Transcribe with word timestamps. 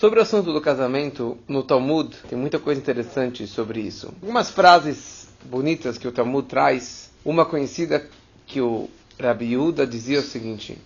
Sobre 0.00 0.20
o 0.20 0.22
assunto 0.22 0.52
do 0.52 0.60
casamento, 0.60 1.36
no 1.48 1.64
Talmud 1.64 2.16
tem 2.28 2.38
muita 2.38 2.60
coisa 2.60 2.80
interessante 2.80 3.48
sobre 3.48 3.80
isso. 3.80 4.14
Algumas 4.22 4.48
frases 4.48 5.28
bonitas 5.44 5.98
que 5.98 6.06
o 6.06 6.12
Talmud 6.12 6.46
traz. 6.46 7.10
Uma 7.24 7.44
conhecida 7.44 8.08
que 8.46 8.60
o 8.60 8.88
Rabi 9.18 9.54
Yuda 9.54 9.84
dizia 9.84 10.20
o 10.20 10.22
seguinte: 10.22 10.78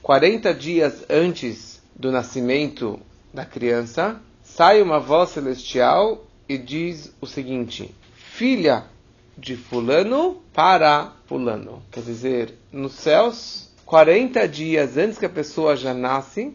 40 0.00 0.54
dias 0.54 1.04
antes 1.10 1.82
do 1.96 2.12
nascimento 2.12 3.00
da 3.32 3.44
criança, 3.44 4.20
sai 4.44 4.80
uma 4.80 5.00
voz 5.00 5.30
celestial 5.30 6.24
e 6.48 6.56
diz 6.56 7.12
o 7.20 7.26
seguinte: 7.26 7.92
Filha 8.14 8.84
de 9.36 9.56
Fulano 9.56 10.40
para 10.52 11.10
Fulano. 11.26 11.82
Quer 11.90 12.04
dizer, 12.04 12.54
nos 12.70 12.92
céus, 12.92 13.68
40 13.84 14.46
dias 14.46 14.96
antes 14.96 15.18
que 15.18 15.26
a 15.26 15.28
pessoa 15.28 15.74
já 15.74 15.92
nasce, 15.92 16.54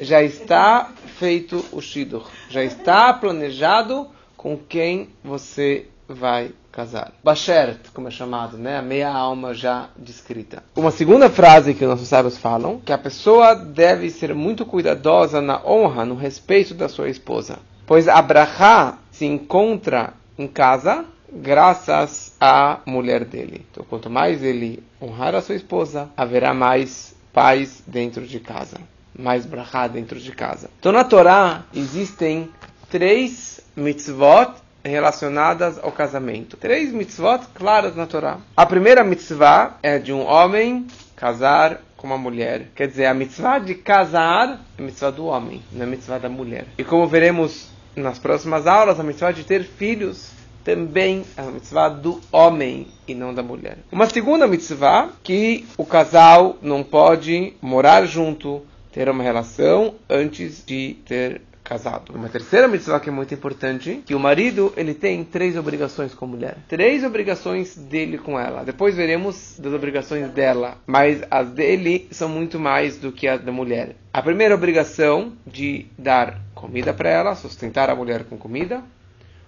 já 0.00 0.22
está 0.22 0.90
feito 1.18 1.64
o 1.72 1.80
Shidur. 1.80 2.28
Já 2.48 2.62
está 2.62 3.12
planejado 3.12 4.08
com 4.36 4.56
quem 4.56 5.08
você 5.22 5.86
vai 6.08 6.52
casar. 6.70 7.12
Bashert, 7.22 7.90
como 7.94 8.08
é 8.08 8.10
chamado, 8.10 8.58
né? 8.58 8.76
A 8.76 8.82
meia 8.82 9.10
alma 9.10 9.54
já 9.54 9.88
descrita. 9.96 10.62
Uma 10.76 10.90
segunda 10.90 11.30
frase 11.30 11.72
que 11.72 11.84
os 11.84 11.90
nossos 11.90 12.08
sábios 12.08 12.36
falam, 12.36 12.80
que 12.80 12.92
a 12.92 12.98
pessoa 12.98 13.54
deve 13.54 14.10
ser 14.10 14.34
muito 14.34 14.66
cuidadosa 14.66 15.40
na 15.40 15.64
honra, 15.64 16.04
no 16.04 16.14
respeito 16.14 16.74
da 16.74 16.88
sua 16.88 17.08
esposa. 17.08 17.58
Pois 17.86 18.08
Abraha 18.08 18.98
se 19.10 19.24
encontra 19.24 20.14
em 20.36 20.48
casa 20.48 21.04
graças 21.32 22.36
à 22.40 22.80
mulher 22.86 23.24
dele. 23.24 23.64
Então, 23.70 23.84
quanto 23.88 24.10
mais 24.10 24.42
ele 24.42 24.82
honrar 25.00 25.34
a 25.34 25.40
sua 25.40 25.54
esposa, 25.54 26.08
haverá 26.16 26.52
mais 26.52 27.14
paz 27.32 27.82
dentro 27.86 28.26
de 28.26 28.40
casa 28.40 28.78
mais 29.18 29.46
brachá 29.46 29.86
dentro 29.86 30.18
de 30.18 30.32
casa. 30.32 30.70
Então 30.78 30.92
na 30.92 31.04
Torá 31.04 31.64
existem 31.74 32.50
três 32.90 33.60
mitzvot 33.76 34.52
relacionadas 34.84 35.78
ao 35.82 35.90
casamento. 35.90 36.56
Três 36.56 36.92
mitzvot 36.92 37.40
claras 37.54 37.96
na 37.96 38.06
Torá. 38.06 38.38
A 38.56 38.66
primeira 38.66 39.02
mitzvah 39.02 39.78
é 39.82 39.98
de 39.98 40.12
um 40.12 40.26
homem 40.26 40.86
casar 41.16 41.80
com 41.96 42.06
uma 42.06 42.18
mulher. 42.18 42.68
Quer 42.74 42.88
dizer, 42.88 43.06
a 43.06 43.14
mitzvah 43.14 43.58
de 43.58 43.74
casar 43.74 44.60
é 44.76 44.82
a 44.82 44.84
mitzvah 44.84 45.10
do 45.10 45.24
homem, 45.24 45.62
não 45.72 45.82
é 45.82 45.84
a 45.84 45.86
mitzvah 45.86 46.18
da 46.18 46.28
mulher. 46.28 46.66
E 46.76 46.84
como 46.84 47.06
veremos 47.06 47.68
nas 47.96 48.18
próximas 48.18 48.66
aulas, 48.66 49.00
a 49.00 49.02
mitzvah 49.02 49.32
de 49.32 49.44
ter 49.44 49.64
filhos 49.64 50.30
também 50.62 51.24
é 51.36 51.42
a 51.42 51.44
mitzvah 51.44 51.88
do 51.88 52.20
homem 52.32 52.88
e 53.06 53.14
não 53.14 53.34
da 53.34 53.42
mulher. 53.42 53.78
Uma 53.92 54.06
segunda 54.06 54.46
mitzvah 54.46 55.10
que 55.22 55.66
o 55.76 55.84
casal 55.84 56.56
não 56.60 56.82
pode 56.82 57.54
morar 57.60 58.06
junto, 58.06 58.62
ter 58.94 59.08
uma 59.08 59.24
relação 59.24 59.96
antes 60.08 60.64
de 60.64 60.94
ter 61.04 61.40
casado. 61.64 62.14
Uma 62.14 62.28
terceira 62.28 62.68
mitzvah 62.68 63.00
que 63.00 63.08
é 63.08 63.12
muito 63.12 63.34
importante, 63.34 64.02
que 64.06 64.14
o 64.14 64.20
marido 64.20 64.72
ele 64.76 64.94
tem 64.94 65.24
três 65.24 65.56
obrigações 65.56 66.14
com 66.14 66.26
a 66.26 66.28
mulher. 66.28 66.58
Três 66.68 67.02
obrigações 67.02 67.74
dele 67.74 68.18
com 68.18 68.38
ela. 68.38 68.62
Depois 68.62 68.94
veremos 68.94 69.58
das 69.58 69.72
obrigações 69.72 70.30
dela, 70.30 70.78
mas 70.86 71.24
as 71.28 71.50
dele 71.50 72.06
são 72.12 72.28
muito 72.28 72.60
mais 72.60 72.96
do 72.96 73.10
que 73.10 73.26
as 73.26 73.42
da 73.42 73.50
mulher. 73.50 73.96
A 74.12 74.22
primeira 74.22 74.54
obrigação 74.54 75.32
de 75.44 75.86
dar 75.98 76.40
comida 76.54 76.94
para 76.94 77.10
ela, 77.10 77.34
sustentar 77.34 77.90
a 77.90 77.96
mulher 77.96 78.22
com 78.24 78.38
comida, 78.38 78.80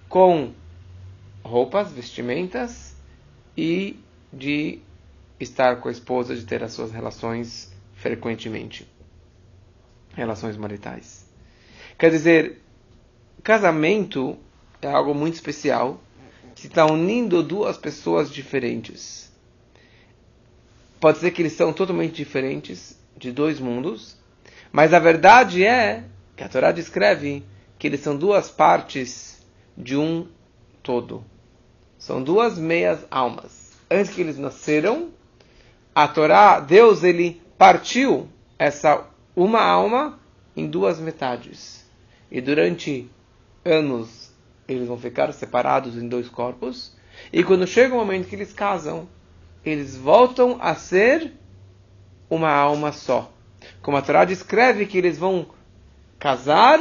com 0.08 0.50
roupas, 1.44 1.92
vestimentas 1.92 2.96
e 3.56 3.96
de 4.32 4.80
estar 5.38 5.76
com 5.76 5.88
a 5.88 5.92
esposa, 5.92 6.34
de 6.34 6.44
ter 6.44 6.64
as 6.64 6.72
suas 6.72 6.90
relações 6.90 7.72
frequentemente 7.94 8.95
relações 10.16 10.56
maritais. 10.56 11.26
Quer 11.98 12.10
dizer, 12.10 12.62
casamento 13.42 14.36
é 14.80 14.88
algo 14.88 15.14
muito 15.14 15.34
especial 15.34 16.00
que 16.54 16.66
está 16.66 16.86
unindo 16.86 17.42
duas 17.42 17.76
pessoas 17.76 18.30
diferentes. 18.30 19.30
Pode 20.98 21.18
ser 21.18 21.30
que 21.30 21.42
eles 21.42 21.52
são 21.52 21.72
totalmente 21.72 22.14
diferentes 22.14 22.98
de 23.16 23.30
dois 23.30 23.60
mundos, 23.60 24.16
mas 24.72 24.94
a 24.94 24.98
verdade 24.98 25.64
é 25.64 26.04
que 26.34 26.42
a 26.42 26.48
Torá 26.48 26.72
descreve 26.72 27.44
que 27.78 27.86
eles 27.86 28.00
são 28.00 28.16
duas 28.16 28.50
partes 28.50 29.46
de 29.76 29.96
um 29.96 30.26
todo. 30.82 31.22
São 31.98 32.22
duas 32.22 32.58
meias 32.58 33.04
almas. 33.10 33.72
Antes 33.90 34.14
que 34.14 34.20
eles 34.22 34.38
nasceram, 34.38 35.10
a 35.94 36.08
Torá, 36.08 36.60
Deus, 36.60 37.02
ele 37.04 37.40
partiu 37.58 38.28
essa 38.58 39.06
uma 39.36 39.60
alma 39.60 40.18
em 40.56 40.66
duas 40.66 40.98
metades. 40.98 41.84
E 42.30 42.40
durante 42.40 43.08
anos 43.64 44.34
eles 44.66 44.88
vão 44.88 44.98
ficar 44.98 45.32
separados 45.32 45.96
em 45.96 46.08
dois 46.08 46.28
corpos. 46.28 46.96
E 47.32 47.44
quando 47.44 47.66
chega 47.66 47.94
o 47.94 47.98
momento 47.98 48.26
que 48.26 48.34
eles 48.34 48.52
casam, 48.52 49.06
eles 49.64 49.96
voltam 49.96 50.56
a 50.60 50.74
ser 50.74 51.32
uma 52.30 52.50
alma 52.50 52.90
só. 52.90 53.30
Como 53.82 53.96
a 53.96 54.02
Torá 54.02 54.24
descreve 54.24 54.86
que 54.86 54.98
eles 54.98 55.18
vão 55.18 55.46
casar 56.18 56.80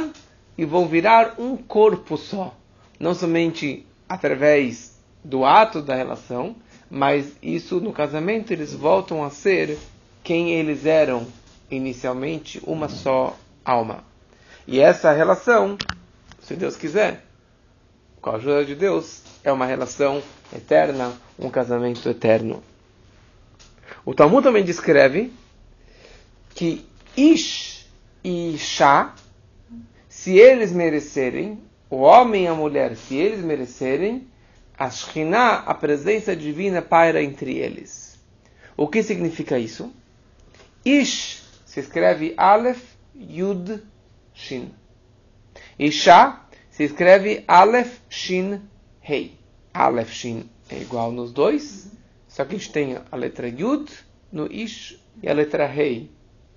e 0.56 0.64
vão 0.64 0.88
virar 0.88 1.34
um 1.38 1.56
corpo 1.56 2.16
só. 2.16 2.56
Não 2.98 3.14
somente 3.14 3.86
através 4.08 4.98
do 5.22 5.44
ato 5.44 5.82
da 5.82 5.94
relação, 5.94 6.56
mas 6.90 7.36
isso 7.42 7.80
no 7.80 7.92
casamento 7.92 8.52
eles 8.52 8.72
voltam 8.72 9.22
a 9.22 9.30
ser 9.30 9.78
quem 10.22 10.52
eles 10.52 10.86
eram 10.86 11.26
inicialmente 11.70 12.60
uma 12.64 12.88
só 12.88 13.36
alma. 13.64 14.04
E 14.66 14.80
essa 14.80 15.12
relação, 15.12 15.76
se 16.40 16.54
Deus 16.54 16.76
quiser, 16.76 17.24
com 18.20 18.30
a 18.30 18.36
ajuda 18.36 18.64
de 18.64 18.74
Deus, 18.74 19.22
é 19.44 19.52
uma 19.52 19.66
relação 19.66 20.22
eterna, 20.54 21.12
um 21.38 21.48
casamento 21.48 22.08
eterno. 22.08 22.62
O 24.04 24.14
Talmud 24.14 24.42
também 24.42 24.64
descreve 24.64 25.32
que 26.54 26.84
Ish 27.16 27.86
e 28.24 28.54
Isha, 28.54 29.12
se 30.08 30.36
eles 30.36 30.72
merecerem, 30.72 31.60
o 31.88 31.98
homem 31.98 32.44
e 32.44 32.48
a 32.48 32.54
mulher, 32.54 32.96
se 32.96 33.14
eles 33.14 33.44
merecerem, 33.44 34.26
a 34.76 34.90
Shekhinah, 34.90 35.62
a 35.66 35.74
presença 35.74 36.34
divina, 36.34 36.82
paira 36.82 37.22
entre 37.22 37.56
eles. 37.56 38.18
O 38.76 38.88
que 38.88 39.02
significa 39.02 39.58
isso? 39.58 39.92
Ish 40.84 41.45
se 41.76 41.80
escreve 41.80 42.32
Aleph 42.38 42.96
Yud 43.14 43.82
Shin. 44.32 44.72
Isha 45.78 46.40
se 46.70 46.84
escreve 46.84 47.44
Aleph 47.46 48.00
Shin 48.08 48.62
Hei. 49.02 49.38
Aleph 49.74 50.10
Shin 50.10 50.48
é 50.70 50.78
igual 50.80 51.12
nos 51.12 51.32
dois, 51.34 51.92
só 52.28 52.46
que 52.46 52.54
a 52.54 52.58
gente 52.58 52.72
tem 52.72 52.96
a 53.12 53.14
letra 53.14 53.46
Yud 53.46 53.92
no 54.32 54.50
Ish 54.50 54.98
e 55.22 55.28
a 55.28 55.34
letra 55.34 55.70
Hei 55.70 56.10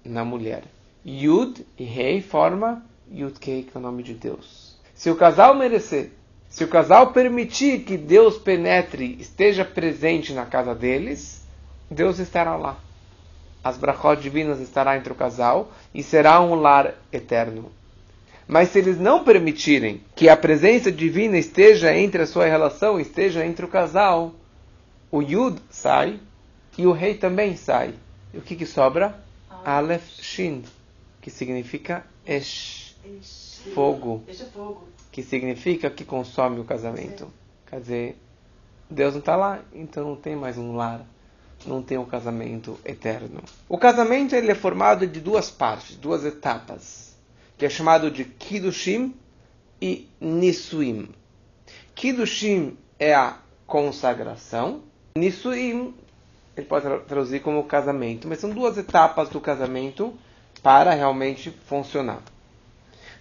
na 0.06 0.24
mulher. 0.24 0.63
Yud 1.06 1.66
e 1.78 1.84
Hei 1.84 2.22
forma 2.22 2.81
Yud 3.12 3.38
Kei, 3.41 3.63
que 3.63 3.75
é 3.75 3.78
o 3.78 3.84
nome 3.84 4.03
de 4.03 4.13
Deus. 4.13 4.79
Se 4.96 5.09
o 5.09 5.18
casal 5.18 5.53
merecer, 5.53 6.13
se 6.47 6.63
o 6.63 6.69
casal 6.69 7.12
permitir 7.12 7.84
que 7.84 7.97
Deus 7.97 8.38
penetre, 8.38 9.18
esteja 9.19 9.66
presente 9.66 10.31
na 10.31 10.46
casa 10.46 10.74
deles, 10.74 11.46
Deus 11.91 12.19
estará 12.19 12.56
lá 12.56 12.79
as 13.64 13.78
brachot 13.78 14.22
divinas 14.22 14.59
estará 14.59 14.97
entre 14.97 15.12
o 15.12 15.16
casal 15.16 15.72
e 15.94 16.02
será 16.02 16.42
um 16.42 16.56
lar 16.56 16.96
eterno. 17.12 17.72
Mas 18.47 18.70
se 18.70 18.80
eles 18.80 19.00
não 19.00 19.24
permitirem 19.24 20.02
que 20.16 20.28
a 20.28 20.36
presença 20.36 20.92
divina 20.92 21.38
esteja 21.38 21.96
entre 21.96 22.24
a 22.24 22.25
sua 22.25 22.46
relação, 22.46 23.00
esteja 23.00 23.46
entre 23.46 23.66
o 23.66 23.68
casal, 23.68 24.34
o 25.12 25.22
Yud 25.22 25.62
sai 25.70 26.20
e 26.78 26.88
o 26.88 26.92
rei 26.92 27.14
também 27.16 27.56
sai. 27.56 27.94
E 28.34 28.38
o 28.38 28.42
que, 28.42 28.56
que 28.56 28.66
sobra? 28.66 29.24
Aleph 29.64 30.20
Shin, 30.22 30.64
que 31.22 31.30
significa 31.30 32.03
Esh, 32.26 32.96
fogo, 33.74 34.24
que 35.11 35.22
significa 35.22 35.90
que 35.90 36.06
consome 36.06 36.59
o 36.59 36.64
casamento. 36.64 37.32
Quer 37.67 37.82
dizer, 37.82 38.17
Deus 38.90 39.14
não 39.14 39.20
está 39.20 39.35
lá, 39.35 39.59
então 39.73 40.03
não 40.03 40.16
tem 40.16 40.35
mais 40.35 40.58
um 40.58 40.76
lar 40.76 41.06
não 41.66 41.82
tem 41.82 41.97
um 41.97 42.06
casamento 42.06 42.79
eterno. 42.85 43.41
O 43.67 43.78
casamento 43.78 44.35
ele 44.35 44.52
é 44.52 44.56
formado 44.56 45.06
de 45.06 45.20
duas 45.20 45.50
partes, 45.50 45.96
duas 45.96 46.26
etapas, 46.26 47.16
que 47.58 47.66
é 47.66 47.70
chamado 47.70 48.09
de 48.09 48.23
Kiddushim 48.23 49.14
e 49.82 50.08
Nisuim. 50.20 51.09
Kiddushim 51.96 52.78
é 52.97 53.14
a 53.14 53.38
consagração, 53.67 54.82
Nisuim 55.16 55.94
ele 56.56 56.66
pode 56.66 56.85
traduzir 57.06 57.41
como 57.41 57.64
casamento, 57.64 58.28
mas 58.28 58.40
são 58.40 58.50
duas 58.50 58.78
etapas 58.78 59.29
do 59.29 59.40
casamento 59.40 60.14
para 60.61 60.91
realmente 60.91 61.50
funcionar. 61.66 62.22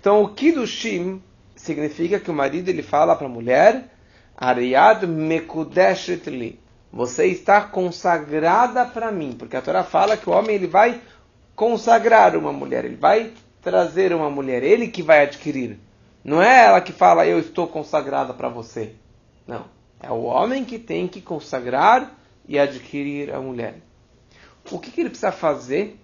Então 0.01 0.23
o 0.23 0.35
Kiddushim 0.35 1.23
significa 1.55 2.19
que 2.19 2.31
o 2.31 2.35
marido 2.35 2.69
ele 2.69 2.83
fala 2.83 3.15
para 3.15 3.27
a 3.27 3.31
mulher, 3.31 3.95
Ariad 4.37 5.07
Mekudeshet 5.07 6.29
li 6.31 6.59
você 6.93 7.27
está 7.27 7.61
consagrada 7.61 8.85
para 8.87 9.13
mim, 9.13 9.33
porque 9.39 9.57
a 9.57 9.63
Torá 9.63 9.85
fala 9.85 10.17
que 10.17 10.29
o 10.29 10.33
homem 10.33 10.57
ele 10.57 10.67
vai 10.67 11.01
consagrar 11.55 12.37
uma 12.37 12.53
mulher, 12.53 12.85
ele 12.85 12.97
vai 12.97 13.33
trazer 13.61 14.13
uma 14.15 14.31
mulher, 14.31 14.63
ele 14.63 14.89
que 14.89 15.03
vai 15.03 15.23
adquirir. 15.23 15.79
Não 16.25 16.43
é 16.43 16.65
ela 16.65 16.81
que 16.81 16.93
fala, 16.93 17.27
eu 17.27 17.39
estou 17.39 17.67
consagrada 17.67 18.33
para 18.33 18.49
você. 18.49 18.95
Não. 19.47 19.67
É 20.01 20.11
o 20.11 20.23
homem 20.23 20.65
que 20.65 20.79
tem 20.79 21.09
que 21.09 21.21
consagrar 21.21 22.15
e 22.47 22.59
adquirir 22.59 23.33
a 23.35 23.41
mulher. 23.41 23.81
O 24.71 24.79
que, 24.79 24.91
que 24.91 25.01
ele 25.01 25.11
precisa 25.11 25.33
fazer 25.33 25.99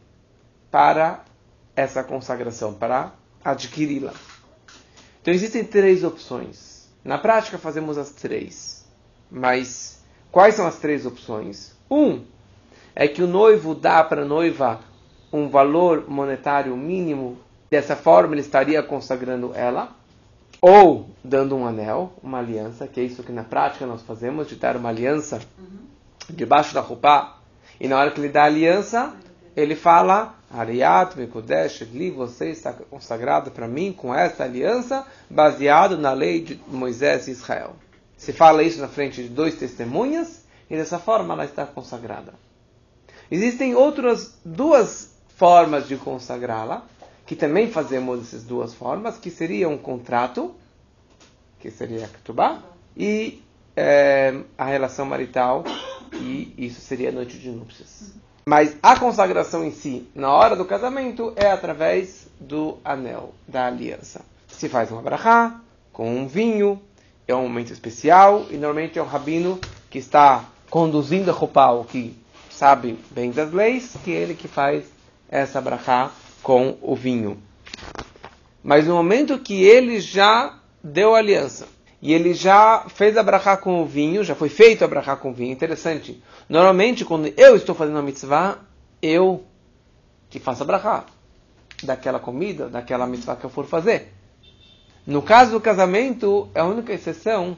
para 0.70 1.24
essa 1.76 2.02
consagração, 2.02 2.74
para 2.74 3.12
adquiri-la? 3.44 4.12
Então 5.22 5.32
existem 5.32 5.64
três 5.64 6.04
opções. 6.04 6.88
Na 7.04 7.18
prática 7.18 7.58
fazemos 7.58 7.96
as 7.96 8.10
três. 8.10 8.84
Mas 9.30 10.03
quais 10.34 10.56
são 10.56 10.66
as 10.66 10.78
três 10.78 11.06
opções? 11.06 11.76
Um 11.88 12.24
é 12.92 13.06
que 13.06 13.22
o 13.22 13.26
noivo 13.26 13.72
dá 13.72 14.02
para 14.02 14.22
a 14.22 14.24
noiva 14.24 14.80
um 15.32 15.48
valor 15.48 16.10
monetário 16.10 16.76
mínimo. 16.76 17.38
Dessa 17.70 17.94
forma 17.94 18.34
ele 18.34 18.40
estaria 18.40 18.82
consagrando 18.82 19.52
ela 19.54 19.94
ou 20.60 21.08
dando 21.22 21.54
um 21.54 21.64
anel, 21.64 22.14
uma 22.20 22.38
aliança, 22.38 22.88
que 22.88 22.98
é 22.98 23.04
isso 23.04 23.22
que 23.22 23.30
na 23.30 23.44
prática 23.44 23.86
nós 23.86 24.02
fazemos, 24.02 24.48
de 24.48 24.56
dar 24.56 24.76
uma 24.76 24.88
aliança 24.88 25.40
uhum. 25.58 25.78
debaixo 26.30 26.74
da 26.74 26.80
roupa, 26.80 27.36
e 27.78 27.86
na 27.86 27.98
hora 27.98 28.10
que 28.10 28.20
ele 28.20 28.28
dá 28.28 28.42
a 28.42 28.46
aliança, 28.46 29.14
ele 29.54 29.76
fala, 29.76 30.34
Ariat 30.50 31.18
Mekodesh 31.18 31.82
li, 31.92 32.10
você 32.10 32.50
está 32.50 32.72
consagrado 32.72 33.50
para 33.50 33.68
mim 33.68 33.92
com 33.92 34.14
essa 34.14 34.44
aliança, 34.44 35.06
baseado 35.28 35.98
na 35.98 36.12
lei 36.12 36.40
de 36.40 36.60
Moisés 36.66 37.28
e 37.28 37.32
Israel. 37.32 37.74
Se 38.24 38.32
fala 38.32 38.62
isso 38.62 38.80
na 38.80 38.88
frente 38.88 39.22
de 39.22 39.28
dois 39.28 39.54
testemunhas, 39.56 40.46
e 40.70 40.74
dessa 40.74 40.98
forma 40.98 41.34
ela 41.34 41.44
está 41.44 41.66
consagrada. 41.66 42.32
Existem 43.30 43.74
outras 43.74 44.38
duas 44.42 45.14
formas 45.36 45.86
de 45.86 45.98
consagrá-la, 45.98 46.86
que 47.26 47.36
também 47.36 47.70
fazemos 47.70 48.22
essas 48.22 48.42
duas 48.42 48.72
formas, 48.72 49.18
que 49.18 49.30
seria 49.30 49.68
um 49.68 49.76
contrato, 49.76 50.54
que 51.60 51.70
seria 51.70 52.06
a 52.06 52.08
ketubá, 52.08 52.62
e 52.96 53.42
é, 53.76 54.34
a 54.56 54.64
relação 54.64 55.04
marital, 55.04 55.62
e 56.14 56.54
isso 56.56 56.80
seria 56.80 57.10
a 57.10 57.12
noite 57.12 57.38
de 57.38 57.50
núpcias. 57.50 58.14
Mas 58.46 58.74
a 58.82 58.98
consagração 58.98 59.62
em 59.62 59.70
si, 59.70 60.08
na 60.14 60.32
hora 60.32 60.56
do 60.56 60.64
casamento, 60.64 61.34
é 61.36 61.50
através 61.50 62.26
do 62.40 62.78
anel, 62.82 63.34
da 63.46 63.66
aliança. 63.66 64.22
Se 64.48 64.66
faz 64.70 64.90
um 64.90 64.98
abrahá, 64.98 65.60
com 65.92 66.08
um 66.08 66.26
vinho, 66.26 66.80
é 67.26 67.34
um 67.34 67.42
momento 67.42 67.72
especial, 67.72 68.46
e 68.50 68.56
normalmente 68.56 68.98
é 68.98 69.02
o 69.02 69.06
rabino 69.06 69.58
que 69.90 69.98
está 69.98 70.44
conduzindo 70.68 71.30
a 71.30 71.34
roupa, 71.34 71.84
que 71.88 72.16
sabe 72.50 72.98
bem 73.10 73.30
das 73.30 73.52
leis, 73.52 73.96
que 74.04 74.12
é 74.12 74.16
ele 74.16 74.34
que 74.34 74.48
faz 74.48 74.84
essa 75.28 75.58
abrahá 75.58 76.10
com 76.42 76.76
o 76.82 76.94
vinho. 76.94 77.42
Mas 78.62 78.86
no 78.86 78.94
momento 78.94 79.38
que 79.38 79.62
ele 79.62 80.00
já 80.00 80.58
deu 80.82 81.14
aliança 81.14 81.66
e 82.00 82.12
ele 82.12 82.34
já 82.34 82.84
fez 82.88 83.16
a 83.16 83.22
brachá 83.22 83.56
com 83.56 83.82
o 83.82 83.86
vinho, 83.86 84.22
já 84.22 84.34
foi 84.34 84.48
feito 84.48 84.84
a 84.84 84.88
brachá 84.88 85.16
com 85.16 85.30
o 85.30 85.34
vinho, 85.34 85.52
interessante. 85.52 86.22
Normalmente, 86.48 87.04
quando 87.04 87.32
eu 87.36 87.56
estou 87.56 87.74
fazendo 87.74 87.98
a 87.98 88.02
mitzvah, 88.02 88.58
eu 89.00 89.44
que 90.28 90.38
faço 90.38 90.62
a 90.62 90.66
brachá 90.66 91.04
daquela 91.82 92.18
comida, 92.18 92.68
daquela 92.68 93.06
mitzvah 93.06 93.36
que 93.36 93.44
eu 93.44 93.50
for 93.50 93.66
fazer. 93.66 94.12
No 95.06 95.20
caso 95.20 95.52
do 95.52 95.60
casamento, 95.60 96.48
é 96.54 96.60
a 96.60 96.64
única 96.64 96.92
exceção 96.92 97.56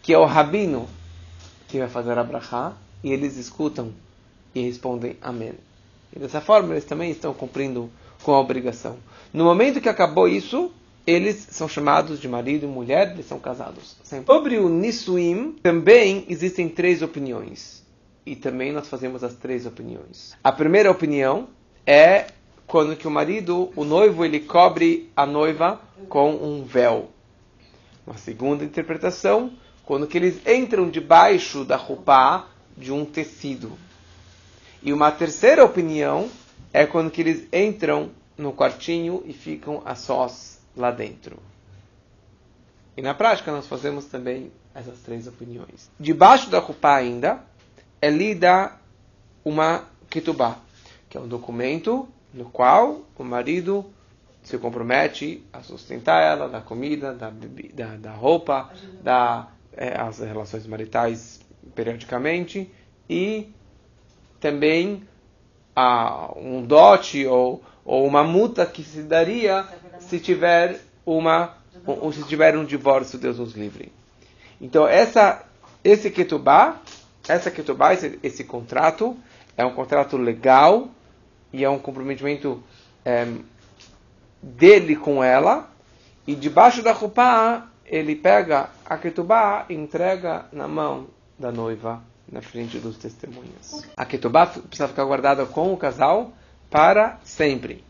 que 0.00 0.12
é 0.12 0.18
o 0.18 0.24
rabino 0.24 0.88
que 1.68 1.78
vai 1.78 1.88
fazer 1.88 2.16
a 2.16 2.24
brachá 2.24 2.72
e 3.04 3.12
eles 3.12 3.36
escutam 3.36 3.92
e 4.54 4.62
respondem 4.62 5.16
amém. 5.20 5.52
E 6.14 6.18
dessa 6.18 6.40
forma, 6.40 6.72
eles 6.72 6.84
também 6.84 7.10
estão 7.10 7.34
cumprindo 7.34 7.90
com 8.22 8.32
a 8.32 8.40
obrigação. 8.40 8.96
No 9.32 9.44
momento 9.44 9.80
que 9.80 9.88
acabou 9.88 10.26
isso, 10.26 10.72
eles 11.06 11.48
são 11.50 11.68
chamados 11.68 12.18
de 12.20 12.26
marido 12.26 12.64
e 12.64 12.68
mulher, 12.68 13.12
eles 13.12 13.26
são 13.26 13.38
casados. 13.38 13.96
Sobre 14.26 14.58
o 14.58 14.68
Nisuim, 14.68 15.56
também 15.62 16.24
existem 16.28 16.68
três 16.68 17.02
opiniões. 17.02 17.86
E 18.24 18.34
também 18.34 18.72
nós 18.72 18.88
fazemos 18.88 19.22
as 19.22 19.34
três 19.34 19.66
opiniões. 19.66 20.34
A 20.42 20.52
primeira 20.52 20.90
opinião 20.90 21.48
é 21.86 22.26
quando 22.68 22.94
que 22.94 23.08
o 23.08 23.10
marido, 23.10 23.72
o 23.74 23.82
noivo, 23.82 24.26
ele 24.26 24.40
cobre 24.40 25.10
a 25.16 25.24
noiva 25.24 25.80
com 26.06 26.32
um 26.34 26.62
véu. 26.62 27.10
Uma 28.06 28.18
segunda 28.18 28.62
interpretação, 28.62 29.52
quando 29.86 30.06
que 30.06 30.18
eles 30.18 30.46
entram 30.46 30.88
debaixo 30.90 31.64
da 31.64 31.76
roupa 31.76 32.46
de 32.76 32.92
um 32.92 33.06
tecido. 33.06 33.72
E 34.82 34.92
uma 34.92 35.10
terceira 35.10 35.64
opinião 35.64 36.28
é 36.70 36.84
quando 36.84 37.10
que 37.10 37.22
eles 37.22 37.48
entram 37.50 38.10
no 38.36 38.52
quartinho 38.52 39.22
e 39.24 39.32
ficam 39.32 39.82
a 39.84 39.94
sós 39.94 40.60
lá 40.76 40.90
dentro. 40.90 41.38
E 42.98 43.00
na 43.00 43.14
prática 43.14 43.50
nós 43.50 43.66
fazemos 43.66 44.04
também 44.04 44.52
essas 44.74 44.98
três 44.98 45.26
opiniões. 45.26 45.90
Debaixo 45.98 46.50
da 46.50 46.58
roupa 46.58 46.94
ainda 46.94 47.42
é 48.00 48.10
lida 48.10 48.72
uma 49.42 49.84
ketubá, 50.10 50.58
que 51.08 51.16
é 51.16 51.20
um 51.20 51.26
documento 51.26 52.06
no 52.38 52.44
qual 52.44 53.02
o 53.18 53.24
marido 53.24 53.84
se 54.44 54.56
compromete 54.56 55.44
a 55.52 55.60
sustentar 55.60 56.22
ela, 56.22 56.48
da 56.48 56.60
comida, 56.60 57.12
da, 57.12 57.30
da, 57.30 57.96
da 57.96 58.12
roupa, 58.12 58.70
da 59.02 59.48
é, 59.76 59.94
relações 60.24 60.66
maritais 60.66 61.40
periodicamente 61.74 62.70
e 63.10 63.48
também 64.40 65.02
a, 65.74 66.32
um 66.36 66.62
dote 66.64 67.26
ou, 67.26 67.62
ou 67.84 68.06
uma 68.06 68.22
multa 68.22 68.64
que 68.64 68.84
se 68.84 69.02
daria 69.02 69.66
se 69.98 70.20
tiver 70.20 70.80
uma 71.04 71.56
ou 71.86 72.12
se 72.12 72.22
tiver 72.24 72.56
um 72.56 72.64
divórcio, 72.64 73.18
Deus 73.18 73.38
nos 73.38 73.54
livre. 73.54 73.92
Então 74.60 74.86
essa 74.86 75.44
esse 75.82 76.10
ketubá, 76.10 76.80
essa 77.28 77.50
ketubá, 77.50 77.94
esse, 77.94 78.18
esse 78.22 78.44
contrato 78.44 79.16
é 79.56 79.64
um 79.64 79.72
contrato 79.72 80.16
legal 80.16 80.88
e 81.52 81.64
é 81.64 81.70
um 81.70 81.78
comprometimento 81.78 82.62
é, 83.04 83.26
dele 84.42 84.96
com 84.96 85.22
ela 85.22 85.70
e 86.26 86.34
debaixo 86.34 86.82
da 86.82 86.92
roupa 86.92 87.68
ele 87.84 88.14
pega 88.14 88.68
a 88.84 88.96
ketubá 88.98 89.64
e 89.68 89.74
entrega 89.74 90.46
na 90.52 90.68
mão 90.68 91.06
da 91.38 91.50
noiva 91.50 92.02
na 92.30 92.42
frente 92.42 92.78
dos 92.78 92.98
testemunhas. 92.98 93.86
A 93.96 94.04
ketubá 94.04 94.46
precisa 94.46 94.88
ficar 94.88 95.04
guardada 95.04 95.46
com 95.46 95.72
o 95.72 95.76
casal 95.76 96.32
para 96.70 97.18
sempre. 97.24 97.82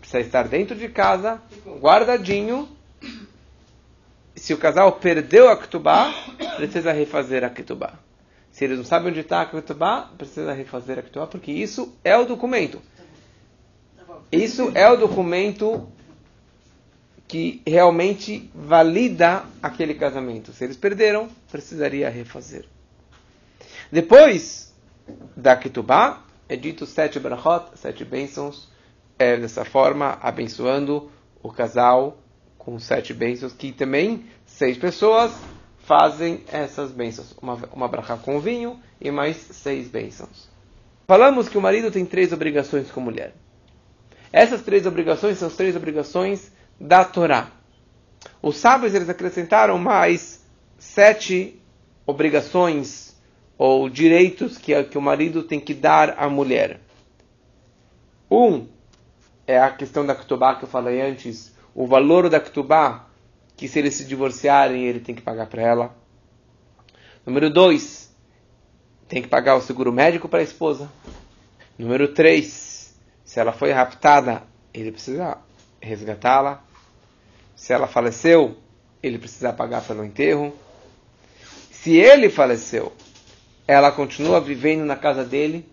Precisa 0.00 0.20
estar 0.20 0.48
dentro 0.48 0.74
de 0.74 0.88
casa, 0.88 1.40
guardadinho. 1.80 2.68
Se 4.34 4.54
o 4.54 4.58
casal 4.58 4.92
perdeu 4.92 5.50
a 5.50 5.56
ketubá, 5.56 6.12
precisa 6.56 6.92
refazer 6.92 7.44
a 7.44 7.50
ketubá. 7.50 7.94
Se 8.58 8.64
eles 8.64 8.76
não 8.76 8.84
sabem 8.84 9.10
onde 9.12 9.20
está 9.20 9.40
a 9.40 9.46
ketubá, 9.46 10.10
precisa 10.18 10.52
refazer 10.52 10.98
a 10.98 11.02
ketubá, 11.02 11.28
porque 11.28 11.52
isso 11.52 11.94
é 12.02 12.16
o 12.16 12.24
documento. 12.24 12.82
Isso 14.32 14.72
é 14.74 14.90
o 14.90 14.96
documento 14.96 15.88
que 17.28 17.62
realmente 17.64 18.50
valida 18.52 19.44
aquele 19.62 19.94
casamento. 19.94 20.52
Se 20.52 20.64
eles 20.64 20.76
perderam, 20.76 21.28
precisaria 21.52 22.10
refazer. 22.10 22.64
Depois 23.92 24.74
da 25.36 25.54
Ketubá, 25.54 26.24
é 26.48 26.56
dito 26.56 26.84
sete 26.84 27.20
brachot, 27.20 27.78
sete 27.78 28.04
bênçãos, 28.04 28.68
é, 29.16 29.36
dessa 29.36 29.64
forma, 29.64 30.18
abençoando 30.20 31.12
o 31.40 31.52
casal 31.52 32.18
com 32.58 32.76
sete 32.80 33.14
bênçãos, 33.14 33.52
que 33.52 33.70
também 33.70 34.24
seis 34.44 34.76
pessoas 34.76 35.30
fazem 35.88 36.44
essas 36.52 36.92
bênçãos. 36.92 37.34
Uma, 37.40 37.54
uma 37.72 37.88
brachá 37.88 38.18
com 38.18 38.38
vinho 38.38 38.78
e 39.00 39.10
mais 39.10 39.38
seis 39.38 39.88
bênçãos. 39.88 40.46
Falamos 41.06 41.48
que 41.48 41.56
o 41.56 41.62
marido 41.62 41.90
tem 41.90 42.04
três 42.04 42.30
obrigações 42.30 42.90
com 42.90 43.00
a 43.00 43.04
mulher. 43.04 43.32
Essas 44.30 44.60
três 44.60 44.84
obrigações 44.84 45.38
são 45.38 45.48
as 45.48 45.56
três 45.56 45.74
obrigações 45.74 46.52
da 46.78 47.06
Torá. 47.06 47.50
Os 48.42 48.58
sábios 48.58 48.94
eles 48.94 49.08
acrescentaram 49.08 49.78
mais 49.78 50.44
sete 50.78 51.58
obrigações 52.06 53.16
ou 53.56 53.88
direitos 53.88 54.58
que, 54.58 54.80
que 54.84 54.98
o 54.98 55.02
marido 55.02 55.42
tem 55.42 55.58
que 55.58 55.72
dar 55.72 56.16
à 56.18 56.28
mulher. 56.28 56.80
Um 58.30 58.66
é 59.46 59.58
a 59.58 59.70
questão 59.70 60.04
da 60.04 60.14
ketubá 60.14 60.54
que 60.54 60.64
eu 60.64 60.68
falei 60.68 61.00
antes, 61.00 61.56
o 61.74 61.86
valor 61.86 62.28
da 62.28 62.38
ketubá, 62.38 63.07
que 63.58 63.66
se 63.66 63.80
eles 63.80 63.96
se 63.96 64.04
divorciarem 64.04 64.84
ele 64.84 65.00
tem 65.00 65.14
que 65.14 65.20
pagar 65.20 65.48
para 65.48 65.60
ela. 65.60 65.96
Número 67.26 67.50
dois, 67.50 68.08
tem 69.08 69.20
que 69.20 69.28
pagar 69.28 69.56
o 69.56 69.60
seguro 69.60 69.92
médico 69.92 70.28
para 70.28 70.38
a 70.38 70.44
esposa. 70.44 70.88
Número 71.76 72.14
três, 72.14 72.94
se 73.24 73.40
ela 73.40 73.52
foi 73.52 73.72
raptada, 73.72 74.44
ele 74.72 74.92
precisa 74.92 75.36
resgatá-la. 75.82 76.62
Se 77.56 77.72
ela 77.72 77.88
faleceu, 77.88 78.56
ele 79.02 79.18
precisa 79.18 79.52
pagar 79.52 79.82
pelo 79.82 80.04
enterro. 80.04 80.54
Se 81.72 81.96
ele 81.96 82.30
faleceu, 82.30 82.92
ela 83.66 83.90
continua 83.90 84.40
vivendo 84.40 84.84
na 84.84 84.94
casa 84.94 85.24
dele 85.24 85.68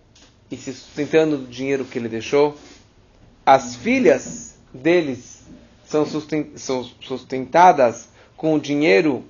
e 0.50 0.58
se 0.58 0.74
sustentando 0.74 1.38
do 1.38 1.48
dinheiro 1.48 1.86
que 1.86 2.00
ele 2.00 2.10
deixou. 2.10 2.58
As 3.46 3.76
filhas 3.76 4.58
deles 4.74 5.36
são 5.86 6.06
sustentadas 7.02 8.10
com 8.36 8.54
o 8.54 8.60
dinheiro 8.60 9.24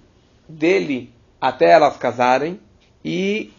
dele 0.47 1.13
até 1.39 1.71
elas 1.71 1.97
casarem 1.97 2.59
e 3.03 3.51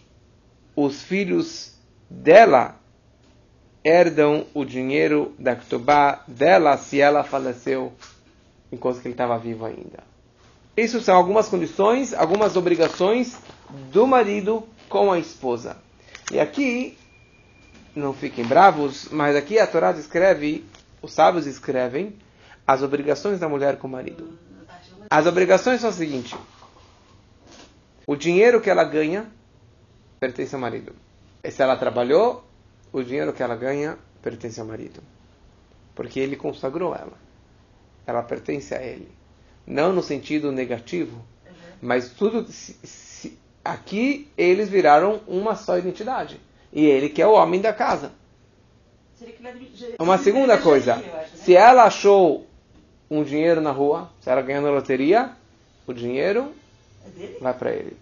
os 0.75 1.01
filhos 1.01 1.73
dela 2.09 2.75
herdam 3.83 4.45
o 4.53 4.65
dinheiro 4.65 5.33
da 5.39 5.55
Ktubá 5.55 6.23
dela 6.27 6.77
se 6.77 6.99
ela 6.99 7.23
faleceu 7.23 7.93
enquanto 8.71 8.99
ele 8.99 9.13
estava 9.13 9.37
vivo 9.37 9.65
ainda. 9.65 10.03
Isso 10.75 11.01
são 11.01 11.15
algumas 11.15 11.47
condições, 11.47 12.13
algumas 12.13 12.55
obrigações 12.55 13.37
do 13.91 14.05
marido 14.05 14.67
com 14.89 15.11
a 15.11 15.17
esposa. 15.17 15.77
E 16.31 16.39
aqui, 16.39 16.97
não 17.95 18.13
fiquem 18.13 18.45
bravos, 18.45 19.07
mas 19.09 19.35
aqui 19.35 19.57
a 19.57 19.65
Torá 19.65 19.91
descreve, 19.91 20.65
os 21.01 21.13
sábios 21.13 21.47
escrevem, 21.47 22.13
as 22.67 22.83
obrigações 22.83 23.39
da 23.39 23.47
mulher 23.47 23.77
com 23.77 23.87
o 23.87 23.89
marido. 23.89 24.37
As 25.09 25.25
obrigações 25.25 25.79
são 25.79 25.89
as 25.89 25.95
seguintes: 25.95 26.37
o 28.05 28.15
dinheiro 28.15 28.59
que 28.59 28.69
ela 28.69 28.83
ganha 28.83 29.31
pertence 30.19 30.53
ao 30.53 30.59
marido. 30.59 30.93
E 31.41 31.49
se 31.49 31.61
ela 31.61 31.77
trabalhou, 31.77 32.45
o 32.91 33.01
dinheiro 33.01 33.31
que 33.31 33.41
ela 33.41 33.55
ganha 33.55 33.97
pertence 34.21 34.59
ao 34.59 34.67
marido. 34.67 35.01
Porque 35.95 36.19
ele 36.19 36.35
consagrou 36.35 36.93
ela. 36.93 37.17
Ela 38.05 38.21
pertence 38.21 38.75
a 38.75 38.81
ele. 38.81 39.09
Não 39.65 39.93
no 39.93 40.03
sentido 40.03 40.51
negativo, 40.51 41.23
mas 41.81 42.09
tudo. 42.09 42.51
Se, 42.51 42.73
se, 42.83 43.39
aqui 43.63 44.29
eles 44.37 44.69
viraram 44.69 45.21
uma 45.27 45.55
só 45.55 45.77
identidade. 45.77 46.39
E 46.73 46.85
ele 46.85 47.09
que 47.09 47.21
é 47.21 47.27
o 47.27 47.33
homem 47.33 47.61
da 47.61 47.71
casa. 47.71 48.11
Uma 49.99 50.17
segunda 50.17 50.57
coisa: 50.57 51.01
se 51.35 51.55
ela 51.55 51.83
achou 51.83 52.46
um 53.09 53.23
dinheiro 53.23 53.61
na 53.61 53.71
rua, 53.71 54.09
se 54.21 54.29
ela 54.29 54.41
ganhou 54.41 54.61
na 54.61 54.69
loteria, 54.69 55.31
o 55.85 55.93
dinheiro 55.93 56.51
é 57.05 57.39
vai 57.39 57.53
para 57.53 57.71
ele. 57.71 57.97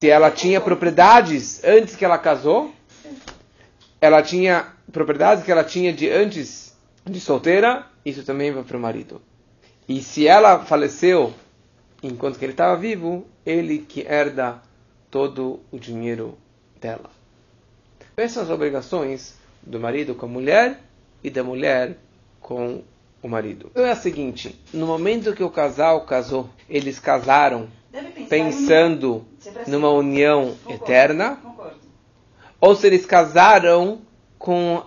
Se 0.00 0.08
ela 0.08 0.30
tinha 0.30 0.60
propriedades 0.60 1.62
antes 1.64 1.96
que 1.96 2.04
ela 2.04 2.18
casou, 2.18 2.72
ela 4.00 4.22
tinha 4.22 4.72
propriedades 4.90 5.44
que 5.44 5.52
ela 5.52 5.64
tinha 5.64 5.92
de 5.92 6.10
antes 6.10 6.76
de 7.04 7.20
solteira, 7.20 7.86
isso 8.04 8.24
também 8.24 8.52
vai 8.52 8.62
para 8.62 8.76
o 8.76 8.80
marido. 8.80 9.20
E 9.88 10.02
se 10.02 10.26
ela 10.26 10.64
faleceu 10.64 11.32
enquanto 12.02 12.38
que 12.38 12.44
ele 12.44 12.52
estava 12.52 12.76
vivo, 12.76 13.26
ele 13.46 13.78
que 13.78 14.00
herda 14.00 14.60
todo 15.10 15.60
o 15.70 15.78
dinheiro 15.78 16.36
dela. 16.80 17.10
Essas 18.16 18.32
são 18.32 18.42
as 18.42 18.50
obrigações 18.50 19.34
do 19.62 19.78
marido 19.78 20.14
com 20.14 20.26
a 20.26 20.28
mulher 20.28 20.80
e 21.22 21.30
da 21.30 21.44
mulher 21.44 21.96
com 22.40 22.82
o 23.22 23.28
marido. 23.28 23.68
Então 23.70 23.84
é 23.84 23.92
a 23.92 23.96
seguinte: 23.96 24.58
no 24.72 24.86
momento 24.86 25.34
que 25.34 25.44
o 25.44 25.50
casal 25.50 26.04
casou, 26.04 26.50
eles 26.68 26.98
casaram 26.98 27.68
pensando 28.28 29.24
numa 29.66 29.90
união 29.90 30.56
concordo, 30.64 30.72
eterna, 30.72 31.36
concordo. 31.36 31.76
ou 32.60 32.74
se 32.74 32.86
eles 32.86 33.06
casaram 33.06 34.00
com, 34.38 34.82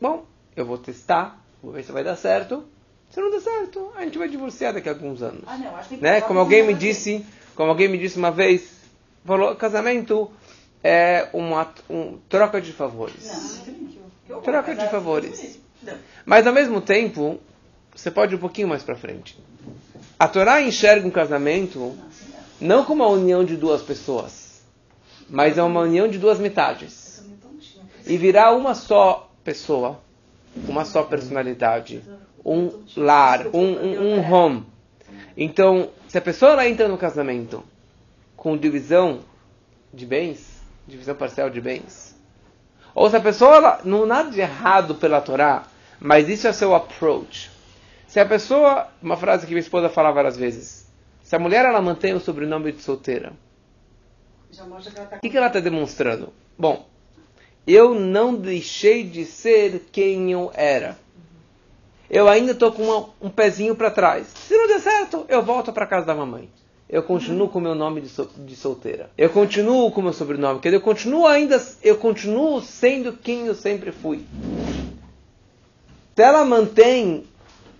bom, 0.00 0.24
eu 0.56 0.64
vou 0.64 0.78
testar, 0.78 1.44
vou 1.62 1.72
ver 1.72 1.82
se 1.82 1.92
vai 1.92 2.04
dar 2.04 2.16
certo. 2.16 2.64
Se 3.10 3.20
não 3.20 3.30
der 3.30 3.40
certo, 3.40 3.90
a 3.96 4.04
gente 4.04 4.16
vai 4.16 4.28
divorciar 4.28 4.72
daqui 4.72 4.88
a 4.88 4.92
alguns 4.92 5.20
anos. 5.20 5.42
Ah, 5.44 5.58
não, 5.58 5.98
né? 5.98 6.20
Como 6.20 6.38
alguém 6.38 6.64
me 6.64 6.74
disse, 6.74 7.26
como 7.56 7.68
alguém 7.68 7.88
me 7.88 7.98
disse 7.98 8.16
uma 8.16 8.30
vez, 8.30 8.70
falou, 9.24 9.56
casamento 9.56 10.30
é 10.82 11.28
uma 11.32 11.74
um, 11.90 12.18
troca 12.28 12.60
de 12.60 12.72
favores. 12.72 13.64
Não, 14.28 14.40
troca 14.40 14.76
de 14.76 14.88
favores. 14.88 15.58
Mas 16.24 16.46
ao 16.46 16.52
mesmo 16.52 16.80
tempo, 16.80 17.40
você 17.94 18.10
pode 18.10 18.34
ir 18.34 18.36
um 18.36 18.40
pouquinho 18.40 18.68
mais 18.68 18.82
para 18.82 18.96
frente. 18.96 19.38
A 20.18 20.28
Torá 20.28 20.60
enxerga 20.60 21.06
um 21.06 21.10
casamento 21.10 21.96
não 22.60 22.84
como 22.84 23.04
uma 23.04 23.12
união 23.12 23.44
de 23.44 23.56
duas 23.56 23.82
pessoas, 23.82 24.62
mas 25.28 25.56
é 25.56 25.62
uma 25.62 25.80
união 25.80 26.08
de 26.08 26.18
duas 26.18 26.38
metades. 26.38 27.24
E 28.06 28.16
virar 28.16 28.52
uma 28.52 28.74
só 28.74 29.30
pessoa, 29.44 30.00
uma 30.68 30.84
só 30.84 31.02
personalidade, 31.02 32.02
um 32.44 32.70
lar, 32.96 33.46
um, 33.54 33.60
um, 33.60 34.14
um 34.14 34.32
home. 34.32 34.66
Então, 35.36 35.90
se 36.08 36.18
a 36.18 36.20
pessoa 36.20 36.66
entra 36.66 36.88
no 36.88 36.98
casamento 36.98 37.62
com 38.36 38.56
divisão 38.56 39.20
de 39.92 40.06
bens, 40.06 40.60
divisão 40.86 41.14
parcial 41.14 41.50
de 41.50 41.60
bens, 41.60 42.16
ou 42.94 43.08
se 43.08 43.16
a 43.16 43.20
pessoa 43.20 43.56
ela, 43.56 43.80
não 43.84 44.06
nada 44.06 44.30
de 44.30 44.40
errado 44.40 44.94
pela 44.96 45.20
Torá, 45.20 45.64
mas 46.00 46.28
isso 46.28 46.48
é 46.48 46.52
seu 46.52 46.74
approach. 46.74 47.50
Se 48.10 48.18
a 48.18 48.26
pessoa, 48.26 48.88
uma 49.00 49.16
frase 49.16 49.46
que 49.46 49.52
minha 49.52 49.60
esposa 49.60 49.88
fala 49.88 50.10
várias 50.10 50.36
vezes, 50.36 50.84
se 51.22 51.36
a 51.36 51.38
mulher 51.38 51.64
ela 51.64 51.80
mantém 51.80 52.12
o 52.12 52.18
sobrenome 52.18 52.72
de 52.72 52.82
solteira, 52.82 53.32
o 54.50 55.20
que, 55.20 55.30
que 55.30 55.36
ela 55.36 55.46
está 55.46 55.60
demonstrando? 55.60 56.32
Bom, 56.58 56.88
eu 57.64 57.94
não 57.94 58.34
deixei 58.34 59.04
de 59.04 59.24
ser 59.24 59.84
quem 59.92 60.32
eu 60.32 60.50
era. 60.54 60.98
Eu 62.10 62.28
ainda 62.28 62.50
estou 62.50 62.72
com 62.72 62.82
uma, 62.82 63.10
um 63.22 63.30
pezinho 63.30 63.76
para 63.76 63.92
trás. 63.92 64.26
Se 64.26 64.56
não 64.56 64.66
der 64.66 64.80
certo, 64.80 65.24
eu 65.28 65.40
volto 65.40 65.72
para 65.72 65.86
casa 65.86 66.04
da 66.04 66.12
mamãe. 66.12 66.50
Eu 66.88 67.04
continuo 67.04 67.48
com 67.48 67.60
o 67.60 67.62
meu 67.62 67.76
nome 67.76 68.00
de, 68.00 68.08
sol, 68.08 68.28
de 68.36 68.56
solteira. 68.56 69.08
Eu 69.16 69.30
continuo 69.30 69.88
com 69.92 70.00
o 70.00 70.04
meu 70.04 70.12
sobrenome. 70.12 70.58
Quer 70.58 70.70
dizer, 70.70 70.78
eu 70.78 70.84
continuo 70.84 71.28
ainda, 71.28 71.64
eu 71.80 71.96
continuo 71.96 72.60
sendo 72.60 73.12
quem 73.12 73.46
eu 73.46 73.54
sempre 73.54 73.92
fui. 73.92 74.26
Se 76.16 76.22
ela 76.24 76.44
mantém 76.44 77.24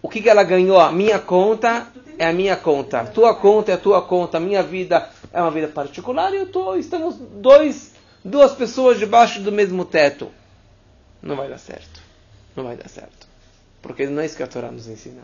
o 0.02 0.08
que, 0.08 0.22
que 0.22 0.28
ela 0.28 0.42
ganhou? 0.42 0.80
A 0.80 0.90
minha 0.90 1.18
conta 1.18 1.88
é 2.18 2.26
a 2.26 2.32
minha 2.32 2.56
conta, 2.56 3.04
tua 3.04 3.34
conta 3.34 3.72
é 3.72 3.74
a 3.74 3.78
tua 3.78 4.02
conta, 4.02 4.40
minha 4.40 4.62
vida 4.62 5.08
é 5.32 5.40
uma 5.40 5.50
vida 5.50 5.68
particular 5.68 6.32
e 6.32 6.36
eu 6.36 6.46
tô, 6.46 6.76
estamos 6.76 7.16
dois, 7.16 7.94
duas 8.24 8.52
pessoas 8.52 8.98
debaixo 8.98 9.40
do 9.40 9.52
mesmo 9.52 9.84
teto. 9.84 10.30
Não 11.22 11.36
vai 11.36 11.48
dar 11.48 11.58
certo. 11.58 12.02
Não 12.56 12.64
vai 12.64 12.76
dar 12.76 12.88
certo. 12.88 13.28
Porque 13.82 14.06
não 14.06 14.22
é 14.22 14.26
isso 14.26 14.36
que 14.36 14.42
a 14.42 14.46
Torá 14.46 14.70
nos 14.70 14.88
ensina. 14.88 15.22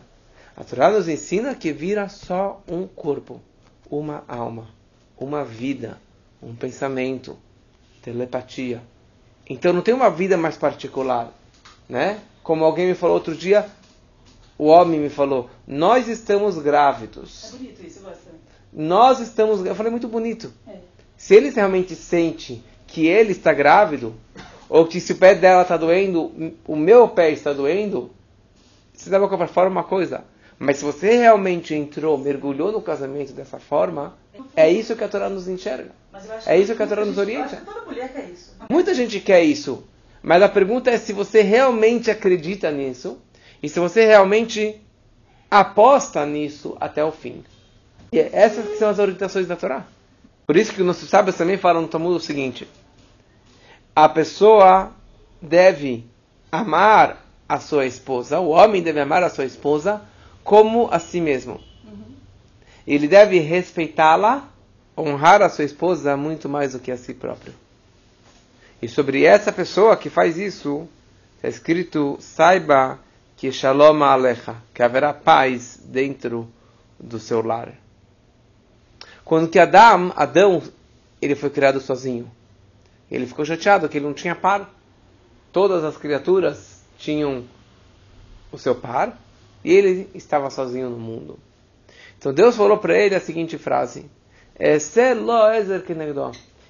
A 0.55 0.63
Torá 0.63 0.89
nos 0.89 1.07
ensina 1.07 1.53
que 1.53 1.71
vira 1.71 2.09
só 2.09 2.61
um 2.67 2.87
corpo, 2.87 3.41
uma 3.89 4.23
alma, 4.27 4.69
uma 5.17 5.43
vida, 5.43 5.99
um 6.41 6.55
pensamento, 6.55 7.37
telepatia. 8.01 8.81
Então 9.49 9.73
não 9.73 9.81
tem 9.81 9.93
uma 9.93 10.09
vida 10.09 10.37
mais 10.37 10.57
particular, 10.57 11.31
né? 11.87 12.19
Como 12.43 12.63
alguém 12.63 12.87
me 12.87 12.95
falou 12.95 13.15
outro 13.15 13.35
dia, 13.35 13.69
o 14.57 14.65
homem 14.67 14.99
me 14.99 15.09
falou: 15.09 15.49
Nós 15.67 16.07
estamos 16.07 16.57
grávidos. 16.57 17.53
É 17.53 17.57
bonito 17.57 17.85
isso, 17.85 17.99
bastante. 18.01 18.37
Nós 18.73 19.19
estamos. 19.19 19.65
Eu 19.65 19.75
falei: 19.75 19.91
Muito 19.91 20.07
bonito. 20.07 20.51
É. 20.67 20.77
Se 21.15 21.35
ele 21.35 21.49
realmente 21.49 21.95
sente 21.95 22.63
que 22.85 23.07
ele 23.07 23.31
está 23.31 23.53
grávido, 23.53 24.15
ou 24.69 24.85
que 24.85 24.99
se 24.99 25.13
o 25.13 25.17
pé 25.17 25.35
dela 25.35 25.61
está 25.61 25.77
doendo, 25.77 26.53
o 26.65 26.75
meu 26.75 27.07
pé 27.07 27.31
está 27.31 27.53
doendo, 27.53 28.11
se 28.93 29.09
dá 29.09 29.19
boca 29.19 29.37
para 29.37 29.47
fora 29.47 29.69
uma 29.69 29.83
coisa. 29.83 30.23
Mas 30.59 30.77
se 30.77 30.85
você 30.85 31.17
realmente 31.17 31.75
entrou, 31.75 32.17
mergulhou 32.17 32.71
no 32.71 32.81
casamento 32.81 33.31
dessa 33.31 33.59
forma, 33.59 34.17
é 34.55 34.69
isso 34.69 34.95
que 34.95 35.03
a 35.03 35.07
Torá 35.07 35.29
nos 35.29 35.47
enxerga. 35.47 35.91
É 36.47 36.57
isso 36.57 36.75
que 36.75 36.81
a 36.81 36.87
Torá 36.87 37.05
nos 37.05 37.17
orienta. 37.17 37.61
Muita 38.69 38.93
gente 38.93 39.19
quer 39.19 39.43
isso. 39.43 39.83
Mas 40.21 40.41
a 40.41 40.49
pergunta 40.49 40.89
é 40.89 40.97
se 40.97 41.13
você 41.13 41.41
realmente 41.41 42.09
acredita 42.09 42.71
nisso 42.71 43.19
e 43.61 43.69
se 43.69 43.79
você 43.79 44.05
realmente 44.05 44.79
aposta 45.49 46.25
nisso 46.25 46.77
até 46.79 47.03
o 47.03 47.11
fim. 47.11 47.43
E 48.11 48.19
essas 48.19 48.77
são 48.77 48.89
as 48.89 48.99
orientações 48.99 49.47
da 49.47 49.55
Torá. 49.55 49.85
Por 50.45 50.55
isso 50.55 50.73
que 50.73 50.81
os 50.81 50.87
nossos 50.87 51.09
sábios 51.09 51.35
também 51.35 51.57
falam 51.57 51.81
no 51.81 51.87
Talmud 51.87 52.15
o 52.15 52.19
seguinte: 52.19 52.67
a 53.95 54.07
pessoa 54.07 54.91
deve 55.41 56.05
amar 56.51 57.25
a 57.49 57.59
sua 57.59 57.85
esposa, 57.85 58.39
o 58.39 58.49
homem 58.49 58.81
deve 58.81 58.99
amar 58.99 59.23
a 59.23 59.29
sua 59.29 59.45
esposa 59.45 60.01
como 60.43 60.87
a 60.91 60.99
si 60.99 61.19
mesmo. 61.19 61.59
Ele 62.85 63.07
deve 63.07 63.39
respeitá-la, 63.39 64.47
honrar 64.97 65.41
a 65.41 65.49
sua 65.49 65.65
esposa 65.65 66.15
muito 66.15 66.47
mais 66.47 66.71
do 66.71 66.79
que 66.79 66.91
a 66.91 66.97
si 66.97 67.13
próprio. 67.13 67.53
E 68.81 68.87
sobre 68.87 69.25
essa 69.25 69.51
pessoa 69.51 69.97
que 69.97 70.09
faz 70.09 70.37
isso, 70.37 70.87
está 71.35 71.49
escrito: 71.49 72.17
saiba 72.21 72.99
que 73.37 73.51
shalom 73.51 74.03
alecha, 74.03 74.55
que 74.73 74.81
haverá 74.81 75.13
paz 75.13 75.79
dentro 75.85 76.51
do 76.99 77.19
seu 77.19 77.45
lar. 77.45 77.71
Quando 79.23 79.47
que 79.47 79.59
Adão, 79.59 80.11
Adão, 80.15 80.63
ele 81.21 81.35
foi 81.35 81.51
criado 81.51 81.79
sozinho. 81.79 82.29
Ele 83.09 83.27
ficou 83.27 83.45
chateado 83.45 83.87
que 83.87 83.99
ele 83.99 84.05
não 84.05 84.13
tinha 84.13 84.35
par. 84.35 84.73
Todas 85.53 85.83
as 85.83 85.95
criaturas 85.95 86.81
tinham 86.97 87.45
o 88.51 88.57
seu 88.57 88.73
par 88.73 89.15
e 89.63 89.71
ele 89.71 90.09
estava 90.15 90.49
sozinho 90.49 90.89
no 90.89 90.97
mundo. 90.97 91.37
Então 92.17 92.33
Deus 92.33 92.55
falou 92.55 92.79
para 92.79 92.97
ele 92.97 93.13
a 93.13 93.19
seguinte 93.19 93.57
frase: 93.57 94.09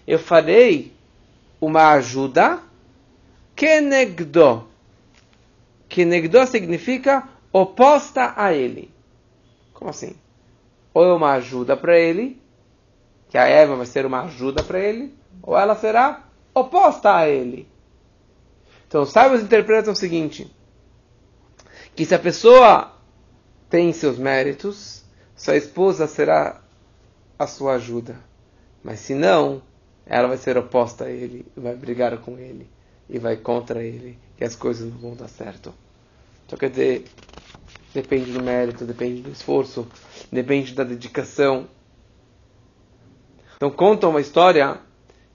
Eu 0.06 0.20
farei 0.20 0.94
uma 1.62 1.94
ajuda 1.94 2.60
kenegdo 3.56 4.68
que 5.98 6.06
negdó 6.06 6.46
significa 6.46 7.28
oposta 7.52 8.32
a 8.38 8.54
ele. 8.54 8.94
Como 9.74 9.90
assim? 9.90 10.16
Ou 10.94 11.04
é 11.04 11.12
uma 11.12 11.32
ajuda 11.32 11.76
para 11.76 11.98
ele, 11.98 12.40
que 13.30 13.36
a 13.36 13.48
Eva 13.48 13.76
vai 13.76 13.88
ser 13.88 14.06
uma 14.06 14.22
ajuda 14.22 14.62
para 14.62 14.80
ele, 14.80 15.18
ou 15.42 15.58
ela 15.58 15.76
será 15.76 16.24
oposta 16.54 17.16
a 17.16 17.28
ele. 17.28 17.68
Então, 18.88 19.02
os 19.02 19.10
sábios 19.10 19.42
interpretam 19.42 19.94
o 19.94 19.96
seguinte: 19.96 20.56
que 21.96 22.06
se 22.06 22.14
a 22.14 22.20
pessoa 22.20 22.94
tem 23.68 23.92
seus 23.92 24.20
méritos, 24.20 25.04
sua 25.36 25.58
esposa 25.58 26.06
será 26.06 26.62
a 27.40 27.48
sua 27.48 27.74
ajuda. 27.74 28.20
Mas 28.84 29.00
se 29.00 29.16
não, 29.16 29.64
ela 30.06 30.28
vai 30.28 30.38
ser 30.38 30.60
oposta 30.60 31.06
a 31.06 31.10
ele, 31.10 31.44
vai 31.58 31.76
brigar 31.76 32.16
com 32.20 32.38
ele 32.38 32.70
e 33.10 33.18
vai 33.18 33.36
contra 33.36 33.84
ele, 33.84 34.20
e 34.40 34.44
as 34.44 34.56
coisas 34.56 34.88
não 34.88 35.00
vão 35.00 35.16
dar 35.16 35.28
certo. 35.28 35.74
Então 36.48 36.58
quer 36.58 36.70
dizer, 36.70 37.06
depende 37.94 38.32
do 38.32 38.42
mérito, 38.42 38.86
depende 38.86 39.22
do 39.22 39.30
esforço, 39.30 39.86
depende 40.32 40.74
da 40.74 40.86
dedicação. 40.86 41.68
Então 43.58 43.70
conta 43.70 44.08
uma 44.08 44.22
história 44.22 44.80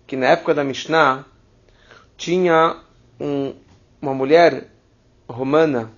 que 0.06 0.16
na 0.16 0.28
época 0.28 0.54
da 0.54 0.64
Mishnah 0.64 1.26
tinha 2.16 2.80
um, 3.20 3.54
uma 4.00 4.14
mulher 4.14 4.70
romana 5.28 5.92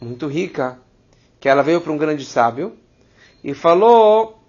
muito 0.00 0.26
rica 0.26 0.80
que 1.38 1.48
ela 1.48 1.62
veio 1.62 1.80
para 1.80 1.92
um 1.92 1.96
grande 1.96 2.24
sábio 2.24 2.76
e 3.42 3.54
falou 3.54 4.42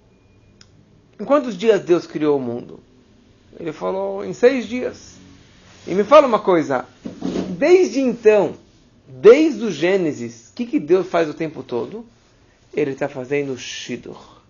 em 1.19 1.25
quantos 1.25 1.55
dias 1.55 1.81
Deus 1.81 2.07
criou 2.07 2.37
o 2.37 2.41
mundo? 2.41 2.79
Ele 3.59 3.71
falou 3.71 4.25
em 4.25 4.33
seis 4.33 4.67
dias. 4.67 5.15
E 5.85 5.93
me 5.93 6.03
fala 6.03 6.25
uma 6.25 6.39
coisa, 6.39 6.85
desde 7.55 7.99
então, 7.99 8.64
desde 9.07 9.65
o 9.65 9.71
Gênesis, 9.71 10.49
o 10.49 10.53
que, 10.55 10.65
que 10.65 10.79
Deus 10.79 11.07
faz 11.07 11.29
o 11.29 11.33
tempo 11.33 11.63
todo? 11.63 12.05
Ele 12.73 12.91
está 12.91 13.07
fazendo 13.07 13.57
Shidur. 13.57 14.41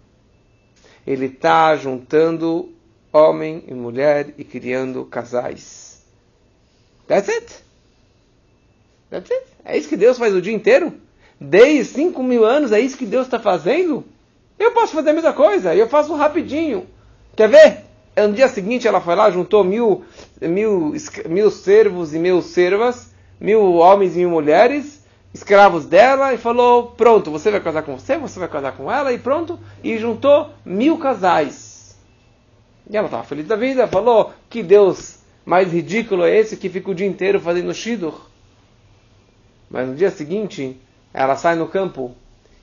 Ele 1.05 1.27
está 1.27 1.75
juntando 1.75 2.73
homem 3.13 3.63
e 3.67 3.73
mulher 3.73 4.33
e 4.37 4.43
criando 4.43 5.05
casais. 5.05 6.01
That's 7.07 7.29
it. 7.29 7.53
That's 9.09 9.31
it. 9.31 9.45
É 9.63 9.77
isso 9.77 9.87
que 9.87 9.97
Deus 9.97 10.17
faz 10.17 10.33
o 10.33 10.41
dia 10.41 10.53
inteiro? 10.53 10.93
Desde 11.39 11.93
5 11.93 12.23
mil 12.23 12.45
anos, 12.45 12.71
é 12.71 12.79
isso 12.79 12.97
que 12.97 13.05
Deus 13.05 13.27
está 13.27 13.39
fazendo? 13.39 14.03
Eu 14.57 14.71
posso 14.71 14.93
fazer 14.93 15.09
a 15.09 15.13
mesma 15.13 15.33
coisa, 15.33 15.75
eu 15.75 15.87
faço 15.87 16.15
rapidinho. 16.15 16.87
Quer 17.35 17.49
ver? 17.49 17.85
No 18.17 18.33
dia 18.33 18.47
seguinte 18.47 18.87
ela 18.87 19.01
foi 19.01 19.15
lá, 19.15 19.29
juntou 19.29 19.63
mil, 19.63 20.05
mil, 20.41 20.93
mil 21.27 21.51
servos 21.51 22.13
e 22.13 22.19
mil 22.19 22.41
servas, 22.41 23.11
mil 23.39 23.75
homens 23.75 24.15
e 24.15 24.19
mil 24.19 24.29
mulheres, 24.29 25.03
escravos 25.33 25.85
dela, 25.85 26.33
e 26.33 26.37
falou: 26.37 26.91
Pronto, 26.91 27.31
você 27.31 27.51
vai 27.51 27.59
casar 27.59 27.83
com 27.83 27.97
você, 27.97 28.17
você 28.17 28.39
vai 28.39 28.47
casar 28.47 28.73
com 28.73 28.91
ela, 28.91 29.11
e 29.11 29.17
pronto. 29.17 29.59
E 29.83 29.97
juntou 29.97 30.49
mil 30.65 30.97
casais. 30.97 31.97
E 32.89 32.95
ela 32.95 33.07
estava 33.07 33.23
feliz 33.23 33.47
da 33.47 33.55
vida, 33.55 33.87
falou: 33.87 34.33
Que 34.49 34.63
Deus 34.63 35.19
mais 35.45 35.71
ridículo 35.71 36.23
é 36.23 36.35
esse 36.35 36.57
que 36.57 36.69
fica 36.69 36.91
o 36.91 36.95
dia 36.95 37.07
inteiro 37.07 37.39
fazendo 37.39 37.73
shidur? 37.73 38.19
Mas 39.69 39.87
no 39.87 39.95
dia 39.95 40.11
seguinte, 40.11 40.79
ela 41.13 41.35
sai 41.35 41.55
no 41.55 41.67
campo 41.67 42.15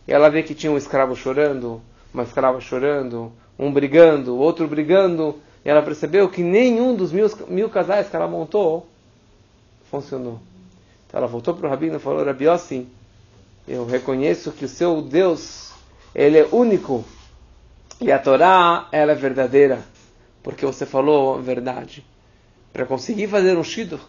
e 0.07 0.13
ela 0.13 0.29
vê 0.29 0.43
que 0.43 0.55
tinha 0.55 0.73
um 0.73 0.77
escravo 0.77 1.15
chorando, 1.15 1.81
uma 2.13 2.23
escrava 2.23 2.61
chorando, 2.61 3.33
um 3.59 3.73
brigando, 3.73 4.37
outro 4.37 4.67
brigando, 4.67 5.39
e 5.65 5.69
ela 5.69 5.83
percebeu 5.83 6.29
que 6.29 6.43
nenhum 6.43 6.95
dos 6.95 7.13
mil, 7.13 7.27
mil 7.49 7.69
casais 7.69 8.09
que 8.09 8.17
ela 8.17 8.27
montou 8.27 8.87
funcionou. 9.91 10.41
Então 11.13 11.19
ela 11.19 11.29
voltou 11.29 11.53
para 11.53 11.67
o 11.67 11.71
rabino 11.71 11.97
e 11.97 12.01
falou, 12.01 12.25
Rabiossi, 12.25 12.89
eu 13.69 13.85
reconheço 13.85 14.51
que 14.51 14.65
o 14.65 14.69
seu 14.69 15.03
Deus, 15.03 15.71
ele 16.15 16.39
é 16.39 16.49
único, 16.51 17.05
e 18.01 18.11
a 18.11 18.19
Torá, 18.19 18.89
ela 18.91 19.13
é 19.13 19.15
verdadeira, 19.15 19.85
porque 20.43 20.65
você 20.65 20.87
falou 20.87 21.35
a 21.35 21.39
verdade. 21.43 22.03
Para 22.73 22.87
conseguir 22.87 23.29
fazer 23.29 23.59
um 23.59 23.63
shidur, 23.63 24.01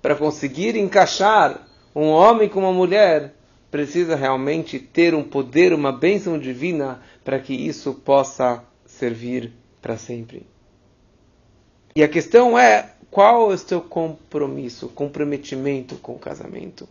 para 0.00 0.14
conseguir 0.14 0.76
encaixar 0.76 1.68
um 1.94 2.06
homem 2.06 2.48
com 2.48 2.60
uma 2.60 2.72
mulher, 2.72 3.34
precisa 3.70 4.16
realmente 4.16 4.78
ter 4.78 5.14
um 5.14 5.22
poder, 5.22 5.74
uma 5.74 5.92
bênção 5.92 6.38
divina 6.38 7.02
para 7.22 7.38
que 7.38 7.52
isso 7.52 7.92
possa 7.92 8.64
servir 8.86 9.52
para 9.82 9.98
sempre. 9.98 10.46
E 11.94 12.02
a 12.02 12.08
questão 12.08 12.58
é 12.58 12.94
qual 13.10 13.50
é 13.50 13.54
o 13.54 13.58
seu 13.58 13.80
compromisso, 13.80 14.88
comprometimento 14.88 15.96
com 15.96 16.12
o 16.12 16.18
casamento. 16.18 16.88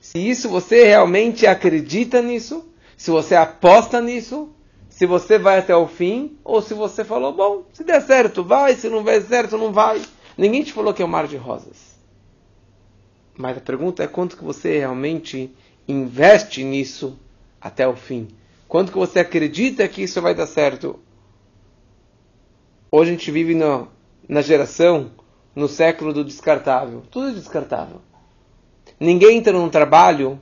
Se 0.00 0.18
isso 0.18 0.48
você 0.48 0.84
realmente 0.84 1.46
acredita 1.46 2.22
nisso, 2.22 2.68
se 2.96 3.10
você 3.10 3.34
aposta 3.34 4.00
nisso, 4.00 4.50
se 4.88 5.06
você 5.06 5.38
vai 5.38 5.58
até 5.58 5.74
o 5.74 5.88
fim, 5.88 6.38
ou 6.44 6.62
se 6.62 6.72
você 6.72 7.04
falou, 7.04 7.32
bom, 7.32 7.64
se 7.72 7.82
der 7.82 8.00
certo, 8.00 8.44
vai, 8.44 8.74
se 8.74 8.88
não 8.88 9.02
der 9.02 9.22
certo, 9.22 9.58
não 9.58 9.72
vai. 9.72 10.00
Ninguém 10.36 10.62
te 10.62 10.72
falou 10.72 10.94
que 10.94 11.02
é 11.02 11.04
um 11.04 11.08
mar 11.08 11.26
de 11.26 11.36
rosas. 11.36 11.94
Mas 13.36 13.56
a 13.56 13.60
pergunta 13.60 14.02
é 14.02 14.06
quanto 14.06 14.36
que 14.36 14.44
você 14.44 14.78
realmente 14.78 15.52
investe 15.88 16.62
nisso 16.62 17.18
até 17.60 17.86
o 17.86 17.96
fim. 17.96 18.28
Quanto 18.68 18.92
que 18.92 18.98
você 18.98 19.18
acredita 19.18 19.88
que 19.88 20.02
isso 20.02 20.22
vai 20.22 20.34
dar 20.34 20.46
certo? 20.46 20.98
Hoje 22.90 23.10
a 23.10 23.14
gente 23.14 23.30
vive 23.30 23.54
no, 23.54 23.88
na 24.28 24.40
geração, 24.40 25.10
no 25.54 25.68
século 25.68 26.12
do 26.12 26.24
descartável. 26.24 27.02
Tudo 27.10 27.28
é 27.28 27.32
descartável. 27.32 28.00
Ninguém 28.98 29.38
entra 29.38 29.52
num 29.52 29.68
trabalho 29.68 30.40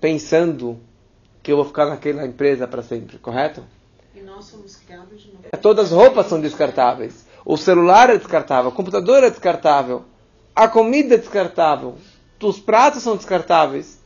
pensando 0.00 0.78
que 1.42 1.52
eu 1.52 1.56
vou 1.56 1.64
ficar 1.64 1.86
naquela 1.86 2.26
empresa 2.26 2.66
para 2.66 2.82
sempre, 2.82 3.18
correto? 3.18 3.64
E 4.14 4.20
nós 4.20 4.44
somos 4.44 4.76
criados 4.76 5.20
de 5.20 5.28
novo. 5.28 5.44
Todas 5.60 5.86
as 5.86 5.92
roupas 5.92 6.26
são 6.26 6.40
descartáveis. 6.40 7.26
O 7.44 7.56
celular 7.56 8.10
é 8.10 8.16
descartável, 8.16 8.70
o 8.70 8.74
computador 8.74 9.24
é 9.24 9.30
descartável, 9.30 10.04
a 10.54 10.68
comida 10.68 11.14
é 11.14 11.18
descartável, 11.18 11.96
os 12.40 12.60
pratos 12.60 13.02
são 13.02 13.16
descartáveis. 13.16 14.00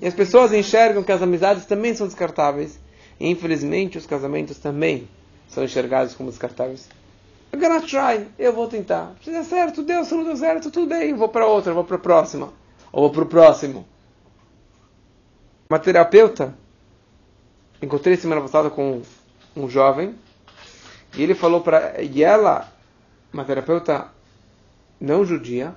E 0.00 0.06
as 0.06 0.14
pessoas 0.14 0.52
enxergam 0.52 1.02
que 1.02 1.12
as 1.12 1.22
amizades 1.22 1.64
também 1.64 1.94
são 1.94 2.06
descartáveis. 2.06 2.78
E, 3.20 3.28
infelizmente, 3.28 3.96
os 3.96 4.04
casamentos 4.04 4.58
também 4.58 5.08
são 5.48 5.62
enxergados 5.62 6.14
como 6.14 6.28
descartáveis. 6.28 6.88
I'm 7.52 7.60
gonna 7.60 7.80
try. 7.82 8.26
Eu 8.38 8.52
vou 8.52 8.66
tentar. 8.66 9.12
Se 9.22 9.30
der 9.30 9.44
certo, 9.44 9.82
deu. 9.82 10.04
Se 10.04 10.14
não 10.14 10.24
deu 10.24 10.36
certo, 10.36 10.70
tudo 10.70 10.86
bem. 10.86 11.14
Vou 11.14 11.28
para 11.28 11.46
outra, 11.46 11.74
vou 11.74 11.84
para 11.84 11.96
a 11.96 12.00
próxima. 12.00 12.52
Ou 12.90 13.02
vou 13.02 13.10
para 13.10 13.22
o 13.22 13.26
próximo. 13.26 13.86
Uma 15.68 15.78
terapeuta. 15.78 16.54
Encontrei 17.80 18.16
semana 18.16 18.40
passada 18.40 18.70
com 18.70 19.02
um 19.54 19.68
jovem. 19.68 20.14
E 21.14 21.22
ele 21.22 21.34
falou 21.34 21.60
para. 21.60 22.00
E 22.02 22.22
ela, 22.22 22.72
uma 23.32 23.44
terapeuta 23.44 24.08
não 24.98 25.24
judia, 25.24 25.74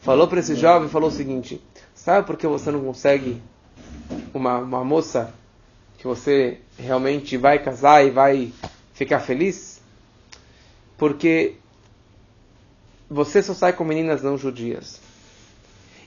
falou 0.00 0.28
para 0.28 0.40
esse 0.40 0.54
jovem 0.54 0.88
falou 0.88 1.08
o 1.08 1.12
seguinte: 1.12 1.60
Sabe 1.94 2.26
por 2.26 2.36
que 2.36 2.46
você 2.46 2.70
não 2.70 2.84
consegue 2.84 3.42
uma, 4.32 4.58
uma 4.58 4.84
moça 4.84 5.34
que 5.98 6.06
você 6.06 6.60
realmente 6.78 7.36
vai 7.36 7.58
casar 7.58 8.06
e 8.06 8.10
vai 8.10 8.52
ficar 8.94 9.20
feliz? 9.20 9.79
Porque 11.00 11.54
você 13.08 13.42
só 13.42 13.54
sai 13.54 13.72
com 13.72 13.84
meninas 13.84 14.22
não 14.22 14.36
judias. 14.36 15.00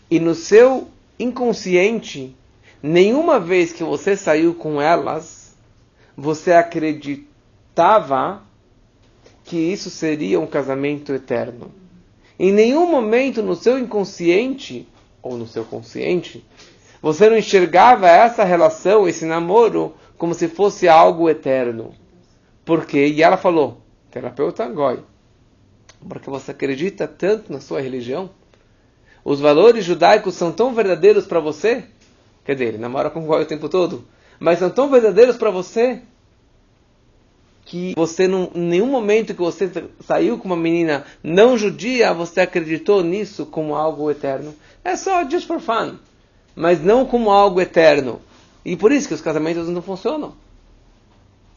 E 0.08 0.20
no 0.20 0.36
seu 0.36 0.88
inconsciente, 1.18 2.36
nenhuma 2.80 3.40
vez 3.40 3.74
que 3.74 3.84
você 3.84 4.16
saiu 4.16 4.54
com 4.54 4.80
elas, 4.80 5.56
você 6.16 6.52
acreditava 6.52 8.44
que 9.44 9.58
isso 9.58 9.90
seria 9.90 10.40
um 10.40 10.46
casamento 10.46 11.12
eterno. 11.12 11.72
Em 12.38 12.54
nenhum 12.54 12.86
momento 12.86 13.42
no 13.42 13.56
seu 13.56 13.80
inconsciente 13.80 14.88
ou 15.24 15.36
no 15.36 15.48
seu 15.48 15.66
consciente 15.66 16.46
você 17.02 17.28
não 17.32 17.38
enxergava 17.38 18.08
essa 18.08 18.44
relação, 18.44 19.08
esse 19.08 19.26
namoro, 19.26 19.96
como 20.20 20.36
se 20.36 20.48
fosse 20.48 20.88
algo 20.88 21.28
eterno. 21.28 21.96
Por 22.64 22.86
quê? 22.86 23.08
E 23.08 23.24
ela 23.24 23.38
falou, 23.38 23.83
terapeuta 24.14 24.68
Goi, 24.68 25.00
porque 26.08 26.30
você 26.30 26.52
acredita 26.52 27.08
tanto 27.08 27.52
na 27.52 27.60
sua 27.60 27.82
religião? 27.82 28.30
Os 29.26 29.40
valores 29.40 29.84
judaicos 29.84 30.36
são 30.36 30.52
tão 30.52 30.74
verdadeiros 30.74 31.26
para 31.26 31.40
você? 31.40 31.86
Quer 32.46 32.54
dizer, 32.54 32.66
ele 32.66 32.78
namora 32.78 33.10
com 33.10 33.26
Goi 33.26 33.42
o 33.42 33.48
tempo 33.48 33.68
todo, 33.68 34.06
mas 34.40 34.60
são 34.60 34.70
tão 34.70 34.90
verdadeiros 34.90 35.36
para 35.36 35.50
você 35.50 36.02
que 37.66 37.94
você, 37.96 38.26
em 38.26 38.50
nenhum 38.54 38.88
momento 38.88 39.34
que 39.34 39.42
você 39.42 39.72
saiu 40.02 40.38
com 40.38 40.46
uma 40.46 40.58
menina 40.58 41.06
não 41.24 41.58
judia, 41.58 42.14
você 42.14 42.42
acreditou 42.42 43.02
nisso 43.04 43.46
como 43.48 43.74
algo 43.74 44.12
eterno. 44.12 44.54
É 44.84 44.96
só 44.96 45.28
just 45.28 45.48
for 45.48 45.60
fun 45.60 45.98
mas 46.56 46.84
não 46.84 47.06
como 47.06 47.32
algo 47.32 47.60
eterno. 47.60 48.22
E 48.64 48.76
por 48.76 48.92
isso 48.92 49.08
que 49.08 49.14
os 49.14 49.22
casamentos 49.22 49.68
não 49.68 49.82
funcionam. 49.82 50.34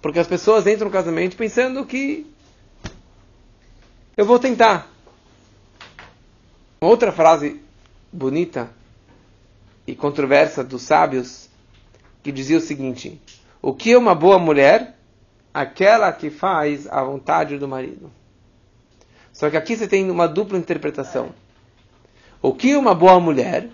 Porque 0.00 0.18
as 0.18 0.26
pessoas 0.26 0.66
entram 0.66 0.86
no 0.86 0.92
casamento 0.92 1.36
pensando 1.36 1.84
que 1.84 2.26
eu 4.16 4.24
vou 4.24 4.38
tentar. 4.38 4.90
Outra 6.80 7.12
frase 7.12 7.60
bonita 8.10 8.70
e 9.86 9.94
controversa 9.94 10.64
dos 10.64 10.82
sábios 10.82 11.50
que 12.22 12.32
dizia 12.32 12.56
o 12.56 12.62
seguinte: 12.62 13.20
O 13.60 13.74
que 13.74 13.92
é 13.92 13.98
uma 13.98 14.14
boa 14.14 14.38
mulher? 14.38 14.96
Aquela 15.52 16.12
que 16.12 16.30
faz 16.30 16.86
a 16.86 17.02
vontade 17.02 17.58
do 17.58 17.68
marido. 17.68 18.10
Só 19.32 19.50
que 19.50 19.56
aqui 19.56 19.76
você 19.76 19.86
tem 19.86 20.10
uma 20.10 20.26
dupla 20.26 20.56
interpretação. 20.56 21.34
O 22.40 22.54
que 22.54 22.72
é 22.72 22.78
uma 22.78 22.94
boa 22.94 23.20
mulher? 23.20 23.68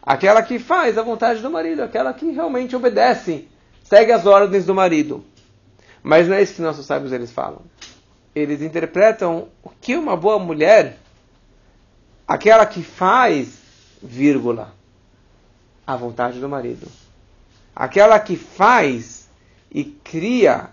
Aquela 0.00 0.42
que 0.42 0.58
faz 0.60 0.96
a 0.96 1.02
vontade 1.02 1.40
do 1.40 1.50
marido, 1.50 1.82
aquela 1.82 2.12
que 2.12 2.30
realmente 2.30 2.74
obedece, 2.74 3.48
segue 3.82 4.12
as 4.12 4.26
ordens 4.26 4.64
do 4.64 4.74
marido. 4.74 5.24
Mas 6.02 6.28
não 6.28 6.34
é 6.34 6.42
isso 6.42 6.54
que 6.54 6.62
nossos 6.62 6.86
sábios 6.86 7.12
eles 7.12 7.30
falam. 7.30 7.62
Eles 8.34 8.62
interpretam 8.62 9.48
o 9.62 9.68
que 9.68 9.96
uma 9.96 10.16
boa 10.16 10.38
mulher, 10.38 10.98
aquela 12.26 12.64
que 12.64 12.82
faz, 12.82 13.58
vírgula, 14.02 14.74
a 15.86 15.96
vontade 15.96 16.40
do 16.40 16.48
marido. 16.48 16.86
Aquela 17.74 18.18
que 18.18 18.36
faz 18.36 19.28
e 19.70 19.84
cria 19.84 20.70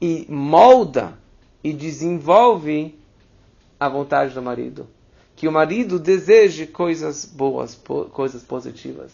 e 0.00 0.26
molda 0.28 1.18
e 1.62 1.72
desenvolve 1.72 2.98
a 3.78 3.88
vontade 3.88 4.34
do 4.34 4.42
marido 4.42 4.88
que 5.36 5.46
o 5.46 5.52
marido 5.52 5.98
deseje 5.98 6.66
coisas 6.66 7.26
boas, 7.26 7.74
po 7.74 8.06
coisas 8.06 8.42
positivas. 8.42 9.12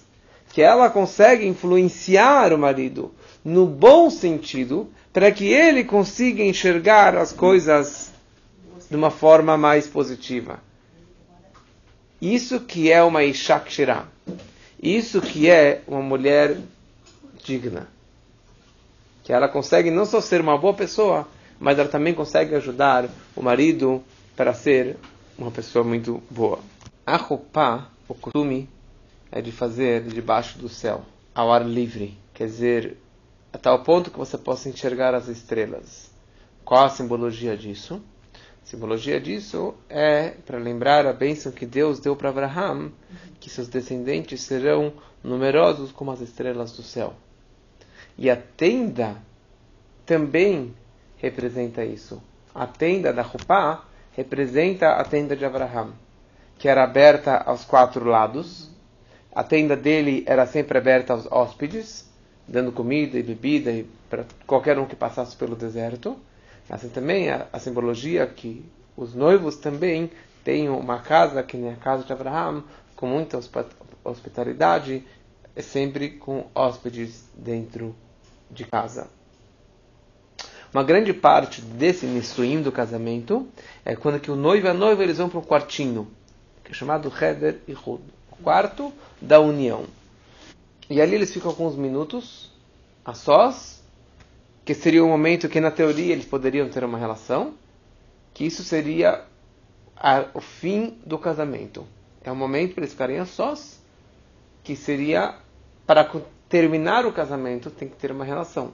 Que 0.52 0.62
ela 0.62 0.88
consegue 0.88 1.46
influenciar 1.46 2.52
o 2.52 2.58
marido 2.58 3.10
no 3.44 3.66
bom 3.66 4.08
sentido, 4.08 4.88
para 5.12 5.30
que 5.30 5.46
ele 5.46 5.84
consiga 5.84 6.42
enxergar 6.42 7.16
as 7.16 7.32
coisas 7.32 8.12
de 8.88 8.96
uma 8.96 9.10
forma 9.10 9.56
mais 9.56 9.86
positiva. 9.86 10.60
Isso 12.20 12.60
que 12.60 12.90
é 12.90 13.02
uma 13.02 13.24
Ishakshira. 13.24 14.06
Isso 14.80 15.20
que 15.20 15.50
é 15.50 15.82
uma 15.86 16.00
mulher 16.00 16.56
digna. 17.44 17.88
Que 19.22 19.32
ela 19.32 19.48
consegue 19.48 19.90
não 19.90 20.04
só 20.06 20.20
ser 20.20 20.40
uma 20.40 20.56
boa 20.56 20.74
pessoa, 20.74 21.28
mas 21.60 21.78
ela 21.78 21.88
também 21.88 22.14
consegue 22.14 22.54
ajudar 22.54 23.08
o 23.36 23.42
marido 23.42 24.02
para 24.36 24.54
ser 24.54 24.96
uma 25.38 25.50
pessoa 25.50 25.84
muito 25.84 26.22
boa. 26.30 26.60
A 27.06 27.16
roupa, 27.16 27.88
o 28.08 28.14
costume, 28.14 28.68
é 29.30 29.40
de 29.40 29.50
fazer 29.50 30.02
debaixo 30.02 30.58
do 30.58 30.68
céu, 30.68 31.02
ao 31.34 31.52
ar 31.52 31.64
livre. 31.64 32.16
Quer 32.34 32.46
dizer, 32.46 32.96
a 33.52 33.58
tal 33.58 33.82
ponto 33.82 34.10
que 34.10 34.18
você 34.18 34.38
possa 34.38 34.68
enxergar 34.68 35.14
as 35.14 35.28
estrelas. 35.28 36.10
Qual 36.64 36.84
a 36.84 36.88
simbologia 36.88 37.56
disso? 37.56 38.02
A 38.62 38.66
simbologia 38.66 39.20
disso 39.20 39.74
é 39.88 40.30
para 40.30 40.58
lembrar 40.58 41.06
a 41.06 41.12
bênção 41.12 41.52
que 41.52 41.66
Deus 41.66 42.00
deu 42.00 42.16
para 42.16 42.30
Abraham, 42.30 42.92
que 43.40 43.50
seus 43.50 43.68
descendentes 43.68 44.40
serão 44.40 44.92
numerosos 45.22 45.92
como 45.92 46.12
as 46.12 46.20
estrelas 46.20 46.72
do 46.72 46.82
céu. 46.82 47.14
E 48.16 48.30
a 48.30 48.36
tenda 48.36 49.16
também 50.06 50.74
representa 51.16 51.84
isso. 51.84 52.22
A 52.54 52.66
tenda 52.66 53.12
da 53.12 53.22
Rupá 53.22 53.84
representa 54.12 54.92
a 54.92 55.04
tenda 55.04 55.36
de 55.36 55.44
Abraham, 55.44 55.92
que 56.58 56.68
era 56.68 56.84
aberta 56.84 57.36
aos 57.36 57.64
quatro 57.64 58.04
lados. 58.04 58.70
A 59.34 59.42
tenda 59.42 59.76
dele 59.76 60.22
era 60.26 60.46
sempre 60.46 60.78
aberta 60.78 61.12
aos 61.12 61.26
hóspedes, 61.30 62.11
dando 62.46 62.72
comida 62.72 63.18
e 63.18 63.22
bebida 63.22 63.84
para 64.08 64.24
qualquer 64.46 64.78
um 64.78 64.86
que 64.86 64.96
passasse 64.96 65.36
pelo 65.36 65.56
deserto. 65.56 66.16
Assim 66.68 66.88
também 66.88 67.30
a, 67.30 67.46
a 67.52 67.58
simbologia 67.58 68.26
que 68.26 68.64
os 68.96 69.14
noivos 69.14 69.56
também 69.56 70.10
tenham 70.44 70.78
uma 70.78 70.98
casa, 70.98 71.42
que 71.42 71.56
nem 71.56 71.72
a 71.72 71.76
casa 71.76 72.04
de 72.04 72.12
Abraham, 72.12 72.64
com 72.96 73.06
muita 73.06 73.38
hospitalidade, 74.04 75.04
sempre 75.60 76.10
com 76.10 76.46
hóspedes 76.54 77.24
dentro 77.34 77.94
de 78.50 78.64
casa. 78.64 79.08
Uma 80.72 80.82
grande 80.82 81.12
parte 81.12 81.60
desse 81.60 82.06
Nissuim 82.06 82.62
do 82.62 82.72
casamento 82.72 83.46
é 83.84 83.94
quando 83.94 84.18
que 84.18 84.30
o 84.30 84.36
noivo 84.36 84.66
e 84.66 84.70
a 84.70 84.74
noiva 84.74 85.02
eles 85.02 85.18
vão 85.18 85.28
para 85.28 85.38
um 85.38 85.44
quartinho, 85.44 86.08
que 86.64 86.72
é 86.72 86.74
chamado 86.74 87.12
Heder 87.20 87.58
e 87.68 87.72
Hud, 87.72 88.02
o 88.30 88.36
quarto 88.42 88.90
da 89.20 89.38
união. 89.38 89.84
E 90.92 91.00
ali 91.00 91.14
eles 91.14 91.32
ficam 91.32 91.50
alguns 91.50 91.74
minutos 91.74 92.50
a 93.02 93.14
sós, 93.14 93.82
que 94.62 94.74
seria 94.74 95.02
o 95.02 95.06
um 95.06 95.08
momento 95.08 95.48
que 95.48 95.58
na 95.58 95.70
teoria 95.70 96.12
eles 96.12 96.26
poderiam 96.26 96.68
ter 96.68 96.84
uma 96.84 96.98
relação, 96.98 97.54
que 98.34 98.44
isso 98.44 98.62
seria 98.62 99.24
a, 99.96 100.26
o 100.34 100.40
fim 100.42 100.98
do 101.06 101.18
casamento. 101.18 101.86
É 102.22 102.30
um 102.30 102.34
momento 102.34 102.74
para 102.74 102.82
eles 102.82 102.92
ficarem 102.92 103.18
a 103.18 103.24
sós, 103.24 103.80
que 104.62 104.76
seria 104.76 105.36
para 105.86 106.04
terminar 106.46 107.06
o 107.06 107.12
casamento 107.12 107.70
tem 107.70 107.88
que 107.88 107.96
ter 107.96 108.12
uma 108.12 108.26
relação. 108.26 108.72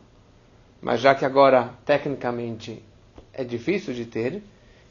Mas 0.83 1.00
já 1.00 1.14
que 1.14 1.24
agora, 1.24 1.72
tecnicamente, 1.87 2.83
é 3.33 3.44
difícil 3.44 3.94
de 3.94 4.07
ter, 4.07 4.42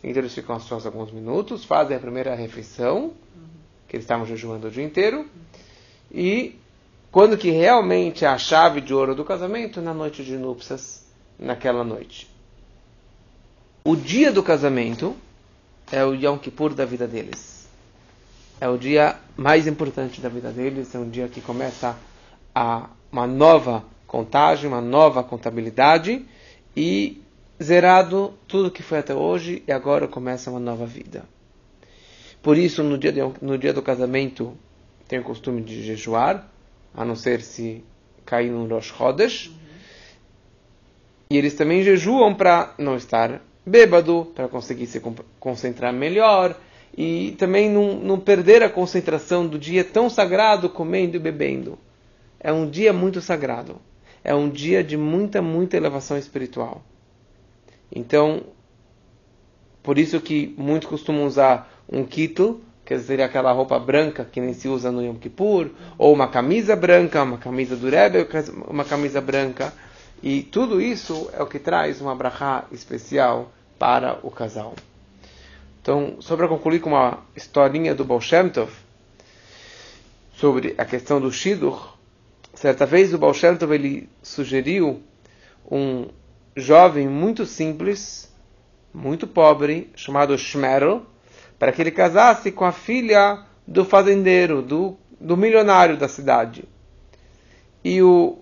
então 0.02 0.22
eles 0.22 0.34
ficam 0.34 0.58
sós 0.62 0.86
alguns 0.86 1.12
minutos, 1.12 1.66
fazem 1.66 1.98
a 1.98 2.00
primeira 2.00 2.34
refeição, 2.36 3.12
que 3.86 3.98
eles 3.98 4.06
estavam 4.06 4.26
jejuando 4.26 4.70
o 4.70 4.72
dia 4.72 4.86
inteiro, 4.86 5.30
e 6.10 6.58
quando 7.18 7.36
que 7.36 7.50
realmente 7.50 8.26
é 8.26 8.28
a 8.28 8.38
chave 8.38 8.80
de 8.80 8.94
ouro 8.94 9.16
do 9.16 9.26
casamento? 9.26 9.82
Na 9.82 9.92
noite 9.92 10.24
de 10.24 10.38
núpcias, 10.38 11.04
naquela 11.40 11.84
noite. 11.84 12.30
O 13.84 13.96
dia 13.96 14.32
do 14.32 14.44
casamento 14.44 15.16
é 15.92 16.06
o 16.06 16.14
Yom 16.14 16.38
Kippur 16.38 16.76
da 16.76 16.86
vida 16.86 17.08
deles. 17.08 17.68
É 18.62 18.70
o 18.70 18.78
dia 18.78 19.16
mais 19.36 19.66
importante 19.66 20.22
da 20.22 20.30
vida 20.30 20.52
deles, 20.52 20.94
é 20.94 21.00
um 21.00 21.10
dia 21.10 21.28
que 21.28 21.42
começa 21.42 21.98
a, 22.54 22.88
uma 23.12 23.26
nova 23.26 23.84
contagem, 24.06 24.68
uma 24.68 24.80
nova 24.80 25.24
contabilidade 25.24 26.24
e 26.76 27.20
zerado 27.60 28.36
tudo 28.48 28.70
que 28.70 28.84
foi 28.84 29.00
até 29.00 29.16
hoje 29.16 29.64
e 29.68 29.72
agora 29.72 30.08
começa 30.08 30.52
uma 30.52 30.60
nova 30.60 30.86
vida. 30.86 31.26
Por 32.44 32.60
isso, 32.60 32.84
no 32.84 32.96
dia, 32.96 33.12
de, 33.12 33.22
no 33.42 33.58
dia 33.58 33.74
do 33.74 33.82
casamento, 33.82 34.56
tem 35.08 35.18
o 35.18 35.24
costume 35.24 35.64
de 35.64 35.82
jejuar, 35.82 36.48
a 36.94 37.06
não 37.06 37.16
ser 37.16 37.42
se 37.42 37.84
cair 38.26 38.52
no 38.52 38.68
Rosh 38.68 38.94
Chodesh. 38.96 39.48
Uhum. 39.48 39.56
E 41.30 41.38
eles 41.38 41.54
também 41.54 41.84
jejuam 41.84 42.34
para 42.34 42.74
não 42.78 42.96
estar 42.96 43.42
bêbado, 43.66 44.32
para 44.34 44.48
conseguir 44.48 44.88
se 44.88 45.02
concentrar 45.40 45.94
melhor 45.94 46.58
e 46.98 47.36
também 47.38 47.70
não, 47.70 47.96
não 47.96 48.20
perder 48.20 48.64
a 48.64 48.70
concentração 48.70 49.46
do 49.46 49.60
dia 49.60 49.84
tão 49.84 50.10
sagrado 50.10 50.70
comendo 50.70 51.16
e 51.16 51.20
bebendo. 51.20 51.78
É 52.40 52.52
um 52.52 52.70
dia 52.70 52.94
muito 52.94 53.20
sagrado 53.22 53.80
é 54.28 54.36
um 54.36 54.50
dia 54.50 54.84
de 54.84 54.98
muita, 54.98 55.42
muita 55.42 55.78
elevação 55.78 56.18
espiritual. 56.18 56.84
Então, 57.90 58.44
por 59.82 59.98
isso 59.98 60.20
que 60.20 60.54
muitos 60.58 60.90
costumam 60.90 61.26
usar 61.26 61.72
um 61.90 62.04
kittel, 62.04 62.60
que 62.88 62.98
seria 63.00 63.26
aquela 63.26 63.52
roupa 63.52 63.78
branca 63.78 64.24
que 64.24 64.40
nem 64.40 64.54
se 64.54 64.70
usa 64.70 64.90
no 64.90 65.04
Yom 65.04 65.16
Kippur, 65.16 65.72
ou 65.98 66.14
uma 66.14 66.30
camisa 66.30 66.74
branca, 66.74 67.22
uma 67.22 67.38
camisa 67.38 67.76
do 67.76 67.90
Rebbe, 67.90 68.26
uma 68.66 68.86
camisa 68.86 69.20
branca. 69.20 69.74
E 70.24 70.42
tudo 70.42 70.80
isso 70.80 71.30
é 71.34 71.44
o 71.44 71.46
que 71.46 71.60
traz 71.60 72.00
uma 72.00 72.16
brachá 72.16 72.64
especial 72.72 73.52
para 73.78 74.18
o 74.24 74.32
casal. 74.32 74.74
Então, 75.82 76.16
só 76.22 76.38
para 76.38 76.48
concluir 76.48 76.80
com 76.80 76.92
uma 76.92 77.20
historinha 77.36 77.94
do 77.94 78.06
Baal 78.06 78.22
Shem 78.22 78.50
Tov, 78.50 78.72
sobre 80.34 80.74
a 80.78 80.86
questão 80.86 81.20
do 81.20 81.30
Shidduch, 81.30 81.98
Certa 82.54 82.86
vez 82.88 83.14
o 83.14 83.20
Baal 83.20 83.34
Shem 83.34 83.56
Tov, 83.56 83.76
ele 83.76 84.10
sugeriu 84.24 85.04
um 85.70 86.08
jovem 86.56 87.08
muito 87.08 87.46
simples, 87.46 88.34
muito 88.94 89.28
pobre, 89.28 89.92
chamado 89.94 90.36
Shmerel, 90.38 91.06
para 91.58 91.72
que 91.72 91.82
ele 91.82 91.92
casasse 91.92 92.52
com 92.52 92.66
a 92.66 92.72
filha 92.72 93.44
do 93.66 93.84
fazendeiro, 93.84 94.62
do, 94.62 94.98
do 95.20 95.36
milionário 95.36 95.98
da 95.98 96.08
cidade. 96.08 96.66
E 97.84 98.02
o, 98.02 98.40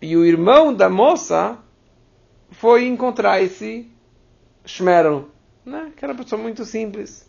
e 0.00 0.16
o 0.16 0.24
irmão 0.24 0.72
da 0.72 0.88
moça 0.88 1.58
foi 2.50 2.86
encontrar 2.86 3.42
esse 3.42 3.90
Shmerel, 4.64 5.28
né? 5.64 5.92
que 5.96 6.04
era 6.04 6.12
uma 6.12 6.22
pessoa 6.22 6.40
muito 6.40 6.64
simples. 6.64 7.28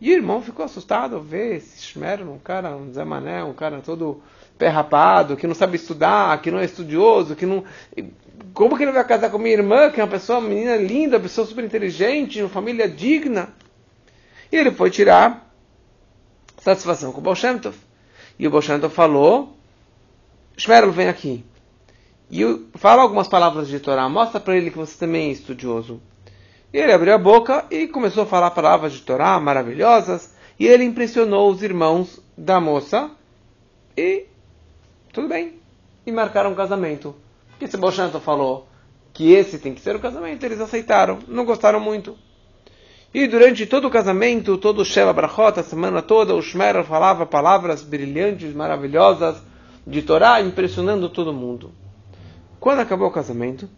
E 0.00 0.10
o 0.10 0.14
irmão 0.14 0.42
ficou 0.42 0.64
assustado 0.64 1.16
ao 1.16 1.22
ver 1.22 1.56
esse 1.56 1.82
Shmerel, 1.82 2.30
um 2.30 2.38
cara, 2.38 2.76
um 2.76 2.92
Zé 2.92 3.04
Mané, 3.04 3.42
um 3.42 3.54
cara 3.54 3.80
todo 3.80 4.22
pé 4.58 4.68
rapado, 4.68 5.36
que 5.36 5.46
não 5.46 5.54
sabe 5.54 5.76
estudar, 5.76 6.40
que 6.42 6.50
não 6.50 6.58
é 6.58 6.64
estudioso, 6.64 7.34
que 7.34 7.46
não. 7.46 7.64
Como 8.52 8.76
que 8.76 8.82
ele 8.82 8.92
vai 8.92 9.04
casar 9.04 9.30
com 9.30 9.38
minha 9.38 9.54
irmã, 9.54 9.90
que 9.90 10.00
é 10.00 10.04
uma 10.04 10.10
pessoa, 10.10 10.38
uma 10.38 10.48
menina 10.48 10.76
linda, 10.76 11.16
uma 11.16 11.22
pessoa 11.22 11.46
super 11.46 11.64
inteligente, 11.64 12.40
uma 12.40 12.48
família 12.48 12.88
digna? 12.88 13.48
E 14.50 14.56
ele 14.56 14.70
foi 14.70 14.90
tirar 14.90 15.50
satisfação 16.58 17.12
com 17.12 17.20
o 17.20 17.22
Baal 17.22 17.36
Shem 17.36 17.58
Tov. 17.58 17.76
E 18.38 18.46
o 18.46 18.50
Baal 18.50 18.62
Shem 18.62 18.80
Tov 18.80 18.94
falou: 18.94 19.56
Shmerel, 20.56 20.92
vem 20.92 21.08
aqui. 21.08 21.44
E 22.30 22.42
fala 22.74 23.02
algumas 23.02 23.28
palavras 23.28 23.68
de 23.68 23.78
Torá, 23.78 24.08
mostra 24.08 24.40
para 24.40 24.56
ele 24.56 24.70
que 24.70 24.78
você 24.78 24.98
também 24.98 25.28
é 25.28 25.32
estudioso. 25.32 26.00
E 26.72 26.78
ele 26.78 26.92
abriu 26.92 27.14
a 27.14 27.18
boca 27.18 27.64
e 27.70 27.86
começou 27.86 28.24
a 28.24 28.26
falar 28.26 28.50
palavras 28.50 28.92
de 28.92 29.00
Torá 29.02 29.38
maravilhosas. 29.38 30.34
E 30.58 30.66
ele 30.66 30.84
impressionou 30.84 31.50
os 31.50 31.62
irmãos 31.62 32.20
da 32.36 32.58
moça 32.58 33.10
E 33.96 34.26
tudo 35.12 35.28
bem. 35.28 35.60
E 36.04 36.12
marcaram 36.12 36.50
um 36.50 36.54
casamento. 36.54 37.14
Porque 37.50 37.66
se 37.66 37.76
Bolshanto 37.76 38.20
falou 38.20 38.68
que 39.12 39.32
esse 39.32 39.58
tem 39.58 39.74
que 39.74 39.80
ser 39.80 39.96
o 39.96 40.00
casamento, 40.00 40.44
eles 40.44 40.60
aceitaram. 40.60 41.20
Não 41.26 41.44
gostaram 41.44 41.80
muito. 41.80 42.18
E 43.18 43.26
durante 43.26 43.64
todo 43.64 43.86
o 43.86 43.90
casamento, 43.90 44.58
todo 44.58 44.82
o 44.82 44.84
Sheva 44.84 45.10
Brachot, 45.10 45.58
a 45.58 45.62
semana 45.62 46.02
toda, 46.02 46.34
o 46.34 46.42
Shmer 46.42 46.84
falava 46.84 47.24
palavras 47.24 47.82
brilhantes, 47.82 48.52
maravilhosas 48.52 49.42
de 49.86 50.02
Torá, 50.02 50.42
impressionando 50.42 51.08
todo 51.08 51.32
mundo. 51.32 51.72
Quando 52.60 52.80
acabou 52.80 53.08
o 53.08 53.10
casamento, 53.10 53.70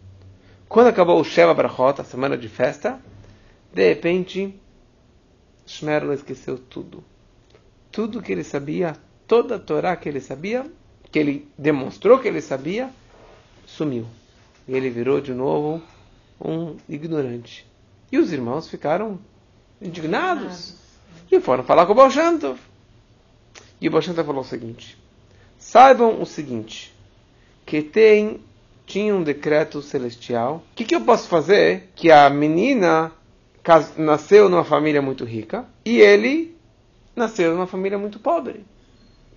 quando 0.67 0.87
acabou 0.87 1.21
o 1.21 1.23
Sheva 1.23 1.53
Brachot, 1.53 2.01
a 2.01 2.03
semana 2.03 2.37
de 2.37 2.49
festa, 2.49 2.99
de 3.73 3.87
repente, 3.87 4.53
Shmerla 5.65 6.15
esqueceu 6.15 6.57
tudo. 6.57 7.01
Tudo 7.89 8.21
que 8.21 8.33
ele 8.33 8.43
sabia, 8.43 8.93
toda 9.25 9.55
a 9.55 9.59
Torá 9.59 9.95
que 9.95 10.09
ele 10.09 10.19
sabia, 10.19 10.69
que 11.09 11.17
ele 11.17 11.47
demonstrou 11.57 12.19
que 12.19 12.27
ele 12.27 12.41
sabia, 12.41 12.89
sumiu. 13.65 14.05
E 14.67 14.75
ele 14.75 14.89
virou 14.89 15.21
de 15.21 15.33
novo 15.33 15.81
um 16.43 16.75
ignorante. 16.89 17.65
E 18.11 18.17
os 18.17 18.33
irmãos 18.33 18.67
ficaram 18.67 19.19
indignados. 19.81 20.75
E 21.31 21.39
foram 21.39 21.63
falar 21.63 21.85
com 21.85 21.91
o 21.91 21.95
Baal 21.95 22.09
E 23.79 23.87
o 23.87 23.91
Baal 23.91 24.01
falou 24.01 24.41
o 24.41 24.45
seguinte: 24.45 24.97
Saibam 25.57 26.21
o 26.21 26.25
seguinte, 26.25 26.93
que 27.65 27.81
tem 27.81 28.41
tinha 28.89 29.13
um 29.13 29.21
decreto 29.21 29.83
celestial. 29.83 30.63
O 30.71 30.75
que, 30.75 30.83
que 30.83 30.95
eu 30.95 31.01
posso 31.01 31.29
fazer? 31.29 31.91
Que 31.95 32.11
a 32.11 32.27
menina 32.27 33.11
nasceu 33.95 34.49
numa 34.49 34.63
família 34.63 34.99
muito 34.99 35.23
rica 35.23 35.63
e 35.85 35.99
ele 35.99 36.57
nasceu 37.15 37.53
numa 37.53 37.67
família 37.67 37.99
muito 37.99 38.19
pobre. 38.19 38.65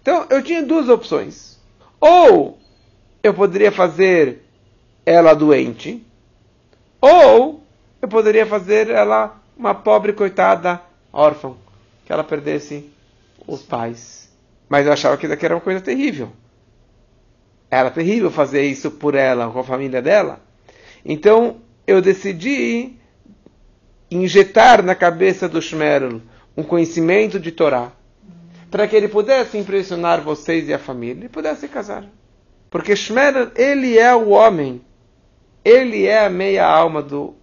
Então 0.00 0.26
eu 0.30 0.42
tinha 0.42 0.62
duas 0.62 0.88
opções. 0.88 1.60
Ou 2.00 2.58
eu 3.22 3.34
poderia 3.34 3.70
fazer 3.70 4.42
ela 5.04 5.34
doente, 5.34 6.02
ou 7.00 7.62
eu 8.00 8.08
poderia 8.08 8.46
fazer 8.46 8.88
ela 8.88 9.41
uma 9.56 9.74
pobre 9.74 10.12
coitada 10.12 10.80
órfã, 11.12 11.54
que 12.04 12.12
ela 12.12 12.24
perdesse 12.24 12.90
os 13.46 13.62
pais. 13.62 14.30
Mas 14.68 14.86
eu 14.86 14.92
achava 14.92 15.16
que 15.16 15.26
isso 15.26 15.34
aqui 15.34 15.44
era 15.44 15.54
uma 15.54 15.60
coisa 15.60 15.80
terrível. 15.80 16.30
Era 17.70 17.90
terrível 17.90 18.30
fazer 18.30 18.62
isso 18.62 18.90
por 18.90 19.14
ela, 19.14 19.50
com 19.50 19.58
a 19.58 19.64
família 19.64 20.00
dela. 20.00 20.40
Então 21.04 21.60
eu 21.86 22.00
decidi 22.00 22.94
injetar 24.10 24.82
na 24.82 24.94
cabeça 24.94 25.48
do 25.48 25.60
Shmerl 25.60 26.20
um 26.56 26.62
conhecimento 26.62 27.40
de 27.40 27.50
Torá, 27.50 27.92
para 28.70 28.86
que 28.86 28.94
ele 28.94 29.08
pudesse 29.08 29.56
impressionar 29.56 30.20
vocês 30.20 30.68
e 30.68 30.74
a 30.74 30.78
família 30.78 31.26
e 31.26 31.28
pudesse 31.28 31.66
casar. 31.68 32.04
Porque 32.70 32.96
Shmerl, 32.96 33.50
ele 33.56 33.98
é 33.98 34.14
o 34.14 34.30
homem, 34.30 34.80
ele 35.64 36.06
é 36.06 36.24
a 36.24 36.30
meia 36.30 36.66
alma 36.66 37.02
do, 37.02 37.34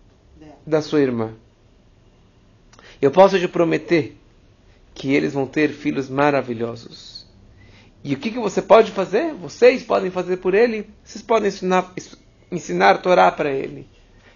da 0.65 0.82
sua 0.82 1.02
irmã. 1.02 1.34
Eu 3.02 3.12
posso 3.12 3.40
te 3.40 3.48
prometer 3.48 4.18
que 4.94 5.14
eles 5.14 5.34
vão 5.34 5.48
ter 5.48 5.70
filhos 5.70 6.10
maravilhosos. 6.10 7.26
E 8.04 8.14
o 8.14 8.18
que, 8.18 8.32
que 8.32 8.40
você 8.40 8.62
pode 8.62 8.92
fazer? 8.92 9.34
Vocês 9.34 9.84
podem 9.84 10.10
fazer 10.10 10.38
por 10.38 10.54
ele. 10.54 10.90
Vocês 11.04 11.22
podem 11.22 11.50
ensinar, 11.50 11.94
ensinar 12.52 12.92
a 12.92 12.98
Torá 12.98 13.32
para 13.32 13.52
ele. 13.52 13.88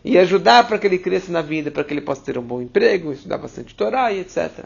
E 0.03 0.17
ajudar 0.17 0.67
para 0.67 0.77
que 0.77 0.87
ele 0.87 0.97
cresça 0.97 1.31
na 1.31 1.41
vida, 1.41 1.71
para 1.71 1.83
que 1.83 1.93
ele 1.93 2.01
possa 2.01 2.21
ter 2.23 2.37
um 2.37 2.41
bom 2.41 2.61
emprego, 2.61 3.13
estudar 3.13 3.37
bastante 3.37 3.73
Torá 3.73 4.11
e 4.11 4.19
etc. 4.19 4.65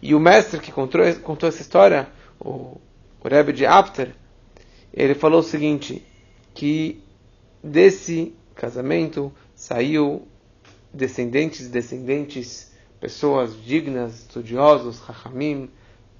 E 0.00 0.14
o 0.14 0.20
mestre 0.20 0.60
que 0.60 0.72
contou, 0.72 1.02
contou 1.22 1.48
essa 1.48 1.60
história, 1.60 2.08
o, 2.40 2.80
o 3.22 3.28
Rebbe 3.28 3.52
de 3.52 3.66
Apter, 3.66 4.14
ele 4.92 5.14
falou 5.14 5.40
o 5.40 5.44
seguinte, 5.44 6.02
que 6.54 7.02
desse 7.62 8.34
casamento 8.54 9.32
saiu 9.54 10.26
descendentes 10.92 11.66
e 11.66 11.68
descendentes, 11.68 12.72
pessoas 13.00 13.54
dignas, 13.64 14.20
estudiosos, 14.20 15.00
hachamim, 15.00 15.70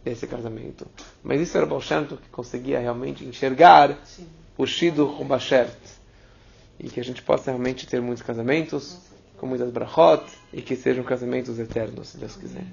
esse 0.05 0.27
casamento. 0.27 0.87
Mas 1.23 1.41
isso 1.41 1.57
era 1.57 1.67
o 1.67 1.69
Baal 1.69 1.81
que 1.81 2.29
conseguia 2.31 2.79
realmente 2.79 3.25
enxergar 3.25 3.99
Sim. 4.05 4.27
o 4.57 4.67
Shido 4.67 5.05
Rumbashert. 5.05 5.77
E 6.79 6.89
que 6.89 7.01
a 7.01 7.05
gente 7.05 7.23
possa 7.23 7.51
realmente 7.51 7.87
ter 7.87 8.01
muitos 8.01 8.23
casamentos, 8.23 8.99
com 9.37 9.47
muitas 9.47 9.71
brachot, 9.71 10.25
e 10.53 10.63
que 10.63 10.77
sejam 10.77 11.03
casamentos 11.03 11.59
eternos, 11.59 12.09
se 12.09 12.19
Deus 12.19 12.37
quiser. 12.37 12.65